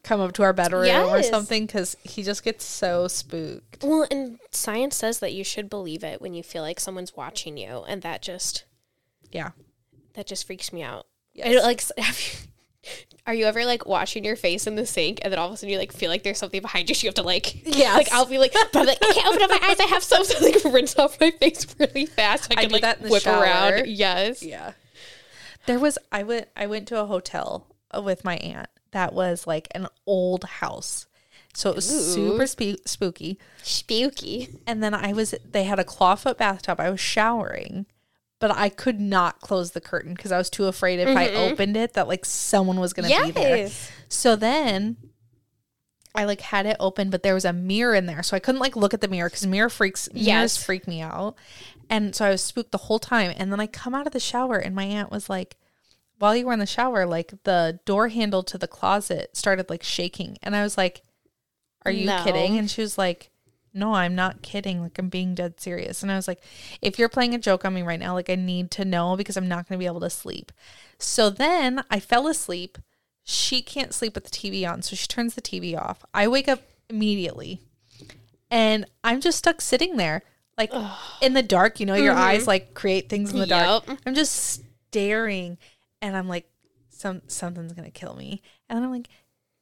come 0.07 0.21
up 0.21 0.33
to 0.33 0.43
our 0.45 0.53
bedroom 0.53 1.09
or 1.11 1.23
something 1.23 1.67
cuz 1.67 1.97
he 2.05 2.23
just 2.23 2.43
gets 2.45 2.65
so 2.65 3.09
spooked. 3.09 3.83
Well, 3.83 4.07
and 4.11 4.39
science 4.53 4.95
says 4.97 5.19
that 5.19 5.33
you 5.35 5.43
should 5.45 5.69
believe 5.69 6.05
it 6.05 6.21
when 6.23 6.33
you 6.33 6.43
feel 6.43 6.63
like 6.63 6.79
someone's 6.81 7.17
watching 7.17 7.57
you, 7.59 7.85
and 7.89 8.03
that 8.03 8.23
just 8.23 8.65
Yeah. 9.33 9.51
that 10.15 10.27
just 10.27 10.47
freaks 10.47 10.73
me 10.73 10.83
out. 10.83 11.07
Yes. 11.35 11.49
I 11.49 11.53
don't, 11.53 11.65
like, 11.65 11.83
have 11.99 12.19
you, 12.21 12.93
are 13.27 13.35
you 13.35 13.45
ever 13.47 13.65
like 13.65 13.85
washing 13.87 14.25
your 14.25 14.37
face 14.37 14.67
in 14.69 14.77
the 14.77 14.87
sink, 14.87 15.19
and 15.23 15.33
then 15.33 15.39
all 15.41 15.49
of 15.49 15.55
a 15.55 15.57
sudden 15.57 15.71
you 15.73 15.79
like 15.79 15.93
feel 15.93 16.09
like 16.11 16.23
there's 16.23 16.39
something 16.39 16.63
behind 16.63 16.89
you? 16.89 16.95
So 16.95 17.05
you 17.05 17.09
have 17.09 17.15
to 17.17 17.23
like, 17.23 17.67
yeah, 17.77 17.95
like 17.95 18.11
I'll 18.13 18.25
be 18.27 18.39
like, 18.39 18.53
but 18.73 18.77
I'm 18.77 18.87
like, 18.87 18.99
I 19.03 19.13
can't 19.13 19.27
open 19.27 19.43
up 19.43 19.51
my 19.51 19.69
eyes. 19.69 19.81
I 19.81 19.87
have 19.87 20.05
something 20.05 20.41
like 20.65 20.65
rinse 20.73 20.97
off 20.97 21.21
my 21.21 21.33
face 21.33 21.67
really 21.81 22.07
fast. 22.07 22.45
So 22.45 22.51
I 22.57 22.61
I 22.61 22.63
can 22.63 22.69
do 22.71 22.73
like 22.75 22.83
that 22.83 22.99
in 22.99 23.05
the 23.05 23.11
whip 23.11 23.23
shower. 23.25 23.43
around. 23.43 23.87
Yes. 23.89 24.43
Yeah. 24.43 24.73
There 25.67 25.81
was 25.81 25.99
I 26.13 26.23
went 26.23 26.47
I 26.57 26.67
went 26.69 26.87
to 26.89 27.01
a 27.01 27.07
hotel 27.07 27.67
uh, 27.95 28.01
with 28.01 28.25
my 28.25 28.37
aunt 28.37 28.69
that 28.97 29.13
was 29.13 29.47
like 29.47 29.69
an 29.73 29.89
old 30.07 30.45
house. 30.45 31.07
So 31.55 31.69
it 31.69 31.77
was 31.77 31.93
Ooh. 31.93 32.01
super 32.01 32.47
spe- 32.47 32.87
spooky. 32.87 33.39
Spooky. 33.63 34.49
And 34.67 34.83
then 34.83 34.95
I 34.95 35.13
was 35.13 35.35
they 35.45 35.65
had 35.65 35.79
a 35.79 35.85
clawfoot 35.85 36.39
bathtub. 36.39 36.81
I 36.81 36.89
was 36.89 36.99
showering, 36.99 37.85
but 38.39 38.51
I 38.51 38.71
could 38.71 38.99
not 38.99 39.41
close 39.41 39.73
the 39.73 39.81
curtain 39.83 40.15
because 40.15 40.33
I 40.33 40.39
was 40.39 40.49
too 40.49 40.65
afraid 40.65 40.99
if 40.99 41.15
I 41.15 41.29
mm-hmm. 41.29 41.53
opened 41.53 41.77
it 41.77 41.93
that 41.93 42.09
like 42.09 42.25
someone 42.25 42.81
was 42.81 42.95
going 42.95 43.09
to 43.11 43.25
be 43.25 43.31
there. 43.33 43.69
So 44.09 44.35
then 44.35 44.97
I 46.15 46.25
like 46.25 46.41
had 46.41 46.65
it 46.65 46.79
open, 46.81 47.11
but 47.11 47.23
there 47.23 47.35
was 47.35 47.45
a 47.45 47.53
mirror 47.53 47.95
in 47.95 48.07
there, 48.07 48.23
so 48.23 48.35
I 48.35 48.41
couldn't 48.41 48.61
like 48.61 48.77
look 48.77 48.95
at 48.95 49.03
the 49.03 49.09
mirror 49.09 49.29
because 49.29 49.47
mirror 49.47 49.69
freaks 49.69 50.09
mirrors 50.13 50.27
Yes. 50.27 50.57
freak 50.65 50.89
me 50.89 51.03
out, 51.03 51.37
and 51.91 52.15
so 52.15 52.25
I 52.25 52.31
was 52.31 52.43
spooked 52.43 52.73
the 52.73 52.79
whole 52.79 52.99
time. 52.99 53.35
And 53.37 53.53
then 53.53 53.61
I 53.61 53.67
come 53.67 53.95
out 53.95 54.07
of 54.07 54.15
the 54.15 54.21
shower, 54.21 54.57
and 54.57 54.75
my 54.75 54.85
aunt 54.85 55.11
was 55.11 55.29
like, 55.29 55.57
"While 56.19 56.37
you 56.37 56.47
were 56.47 56.53
in 56.53 56.59
the 56.59 56.67
shower, 56.67 57.07
like 57.07 57.35
the 57.45 57.81
door 57.85 58.09
handle 58.09 58.43
to 58.45 58.59
the 58.59 58.69
closet 58.69 59.37
started 59.37 59.71
like 59.71 59.83
shaking," 59.83 60.39
and 60.43 60.57
I 60.57 60.63
was 60.63 60.77
like, 60.77 61.03
"Are 61.85 61.91
you 61.91 62.07
No. 62.07 62.23
kidding?" 62.25 62.59
And 62.59 62.71
she 62.71 62.83
was 62.83 62.99
like. 62.99 63.31
No, 63.79 63.93
I'm 63.93 64.15
not 64.15 64.41
kidding. 64.41 64.81
Like 64.81 64.99
I'm 64.99 65.11
being 65.11 65.35
dead 65.35 65.61
serious. 65.61 66.03
And 66.03 66.11
I 66.11 66.17
was 66.17 66.27
like, 66.27 66.41
if 66.81 66.99
you're 66.99 67.11
playing 67.11 67.35
a 67.35 67.39
joke 67.39 67.63
on 67.63 67.75
me 67.75 67.83
right 67.83 68.01
now, 68.01 68.15
like 68.15 68.31
I 68.31 68.35
need 68.35 68.71
to 68.71 68.87
know 68.87 69.17
because 69.17 69.37
I'm 69.37 69.49
not 69.49 69.69
going 69.69 69.79
to 69.79 69.83
be 69.83 69.85
able 69.85 70.01
to 70.01 70.09
sleep. 70.09 70.51
So 70.99 71.29
then 71.29 71.85
I 71.91 72.01
fell 72.01 72.27
asleep. 72.27 72.79
She 73.23 73.61
can't 73.61 73.93
sleep 73.93 74.15
with 74.15 74.25
the 74.25 74.31
TV 74.31 74.67
on, 74.67 74.81
so 74.81 74.97
she 74.97 75.07
turns 75.07 75.35
the 75.35 75.43
TV 75.43 75.77
off. 75.79 76.07
I 76.15 76.27
wake 76.27 76.49
up 76.49 76.63
immediately 76.89 77.61
and 78.51 78.87
I'm 79.05 79.21
just 79.21 79.39
stuck 79.39 79.61
sitting 79.61 79.97
there, 79.97 80.23
like 80.57 80.73
in 81.21 81.35
the 81.35 81.43
dark. 81.43 81.81
You 81.81 81.87
know, 81.87 81.95
your 81.95 82.15
mm-hmm. 82.15 82.23
eyes 82.23 82.47
like 82.47 82.75
create 82.75 83.09
things 83.09 83.33
in 83.33 83.41
the 83.41 83.47
dark. 83.47 83.85
I'm 84.07 84.15
just 84.15 84.63
staring 84.89 85.59
and 86.03 86.17
I'm 86.17 86.29
like, 86.29 86.49
some 86.89 87.23
something's 87.27 87.73
gonna 87.73 87.91
kill 87.91 88.15
me. 88.15 88.43
And 88.69 88.83
I'm 88.85 88.91
like, 88.91 89.09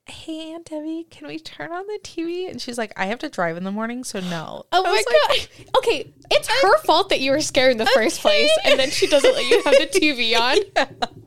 Hey 0.07 0.53
Aunt 0.53 0.67
Debbie, 0.67 1.07
can 1.11 1.27
we 1.29 1.39
turn 1.39 1.73
on 1.73 1.87
the 1.87 1.99
TV? 2.03 2.49
And 2.51 2.61
she's 2.61 2.77
like, 2.77 2.93
I 2.97 3.07
have 3.07 3.19
to 3.21 3.29
drive 3.29 3.57
in 3.57 3.65
the 3.65 3.71
morning, 3.73 4.05
so 4.05 4.21
no. 4.21 4.65
Oh 4.71 4.81
I 4.81 4.83
my 4.83 4.91
was 4.91 5.07
like, 5.07 5.51
god. 5.67 5.79
Okay, 5.79 6.13
it's 6.31 6.49
her 6.49 6.79
fault 6.79 7.09
that 7.09 7.21
you 7.21 7.31
were 7.31 7.41
scared 7.41 7.73
in 7.73 7.79
the 7.79 7.87
first 7.87 8.21
place, 8.21 8.51
and 8.65 8.79
then 8.79 8.91
she 8.91 9.07
doesn't 9.07 9.33
let 9.33 9.45
you 9.49 9.63
have 9.63 9.75
the 9.75 9.87
TV 9.87 10.37
on. 11.01 11.19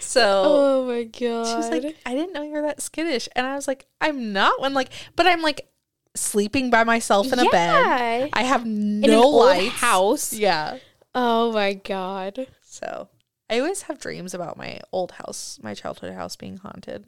So 0.00 0.42
Oh 0.44 0.86
my 0.86 1.04
god. 1.04 1.46
She 1.46 1.56
was 1.56 1.70
like, 1.70 1.96
I 2.04 2.14
didn't 2.14 2.32
know 2.34 2.42
you 2.42 2.52
were 2.52 2.62
that 2.62 2.80
skittish. 2.82 3.28
And 3.34 3.46
I 3.46 3.54
was 3.54 3.66
like, 3.66 3.86
I'm 4.00 4.32
not 4.32 4.60
one 4.60 4.74
like 4.74 4.90
but 5.16 5.26
I'm 5.26 5.40
like 5.42 5.68
sleeping 6.14 6.68
by 6.70 6.84
myself 6.84 7.32
in 7.32 7.38
a 7.38 7.48
bed. 7.48 8.30
I 8.32 8.42
have 8.42 8.66
no 8.66 9.28
lights. 9.28 9.74
house. 9.76 10.32
Yeah. 10.32 10.78
Oh 11.14 11.52
my 11.52 11.74
god. 11.74 12.46
So 12.62 13.08
I 13.52 13.58
always 13.60 13.82
have 13.82 13.98
dreams 13.98 14.34
about 14.34 14.56
my 14.56 14.80
old 14.92 15.12
house, 15.12 15.58
my 15.62 15.74
childhood 15.74 16.14
house 16.14 16.36
being 16.36 16.56
haunted. 16.56 17.04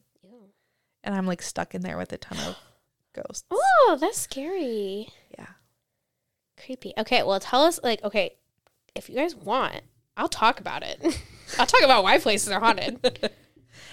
And 1.03 1.15
I'm 1.15 1.27
like 1.27 1.43
stuck 1.43 1.75
in 1.75 1.83
there 1.83 1.97
with 1.99 2.13
a 2.13 2.19
ton 2.19 2.39
of 2.39 2.57
ghosts. 3.15 3.45
Oh, 3.51 3.99
that's 4.01 4.19
scary. 4.19 5.09
Yeah. 5.39 5.47
Creepy. 6.63 6.93
Okay, 6.99 7.23
well, 7.23 7.41
tell 7.41 7.63
us, 7.63 7.79
like, 7.83 8.03
okay, 8.05 8.37
if 8.95 9.09
you 9.11 9.17
guys 9.17 9.35
want, 9.35 9.81
I'll 10.17 10.29
talk 10.29 10.61
about 10.61 10.83
it. 10.83 11.01
I'll 11.59 11.67
talk 11.67 11.83
about 11.83 12.05
why 12.05 12.19
places 12.19 12.51
are 12.51 12.61
haunted. 12.61 13.01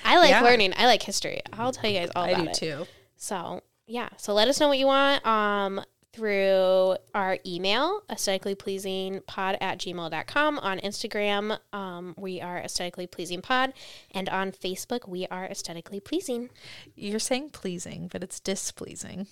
I 0.05 0.17
like 0.19 0.29
Yeah. 0.29 0.41
learning. 0.41 0.73
I 0.77 0.85
like 0.85 1.01
history. 1.03 1.41
I'll 1.53 1.71
tell 1.71 1.89
you 1.89 1.99
guys 1.99 2.09
all 2.15 2.23
I 2.23 2.29
about 2.31 2.43
do 2.45 2.49
it. 2.49 2.53
too. 2.55 2.87
So 3.17 3.61
yeah, 3.87 4.09
so 4.17 4.33
let 4.33 4.47
us 4.47 4.59
know 4.59 4.67
what 4.69 4.77
you 4.77 4.85
want 4.87 5.25
um, 5.25 5.81
through 6.13 6.97
our 7.15 7.37
email, 7.45 8.01
aesthetically 8.09 8.55
pleasing 8.55 9.21
pod 9.27 9.57
at 9.61 9.77
gmail.com. 9.79 10.59
On 10.59 10.79
Instagram, 10.79 11.57
um, 11.73 12.13
we 12.17 12.41
are 12.41 12.57
aesthetically 12.57 13.07
pleasing 13.07 13.41
pod. 13.41 13.73
And 14.11 14.27
on 14.29 14.51
Facebook, 14.51 15.07
we 15.07 15.27
are 15.27 15.45
aesthetically 15.45 15.99
pleasing. 15.99 16.49
You're 16.95 17.19
saying 17.19 17.51
pleasing, 17.51 18.09
but 18.11 18.23
it's 18.23 18.39
displeasing. 18.39 19.27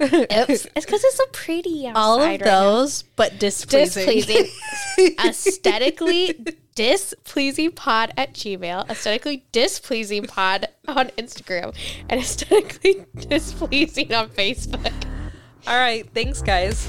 Oops. 0.00 0.66
it's 0.66 0.66
because 0.74 1.04
it's 1.04 1.16
so 1.16 1.24
pretty 1.32 1.86
outside 1.86 2.00
All 2.00 2.20
of 2.20 2.26
right 2.26 2.40
those, 2.40 3.02
but 3.16 3.38
displeasing. 3.38 4.06
Displeasing. 4.06 4.50
Aesthetically 5.24 6.46
displeasing 6.74 7.72
pod 7.72 8.12
at 8.16 8.34
Gmail, 8.34 8.88
aesthetically 8.90 9.44
displeasing 9.52 10.24
pod 10.24 10.68
on 10.88 11.08
Instagram, 11.18 11.74
and 12.08 12.20
aesthetically 12.20 13.06
displeasing 13.16 14.12
on 14.12 14.28
Facebook. 14.30 14.92
All 15.66 15.78
right. 15.78 16.08
Thanks, 16.12 16.42
guys. 16.42 16.88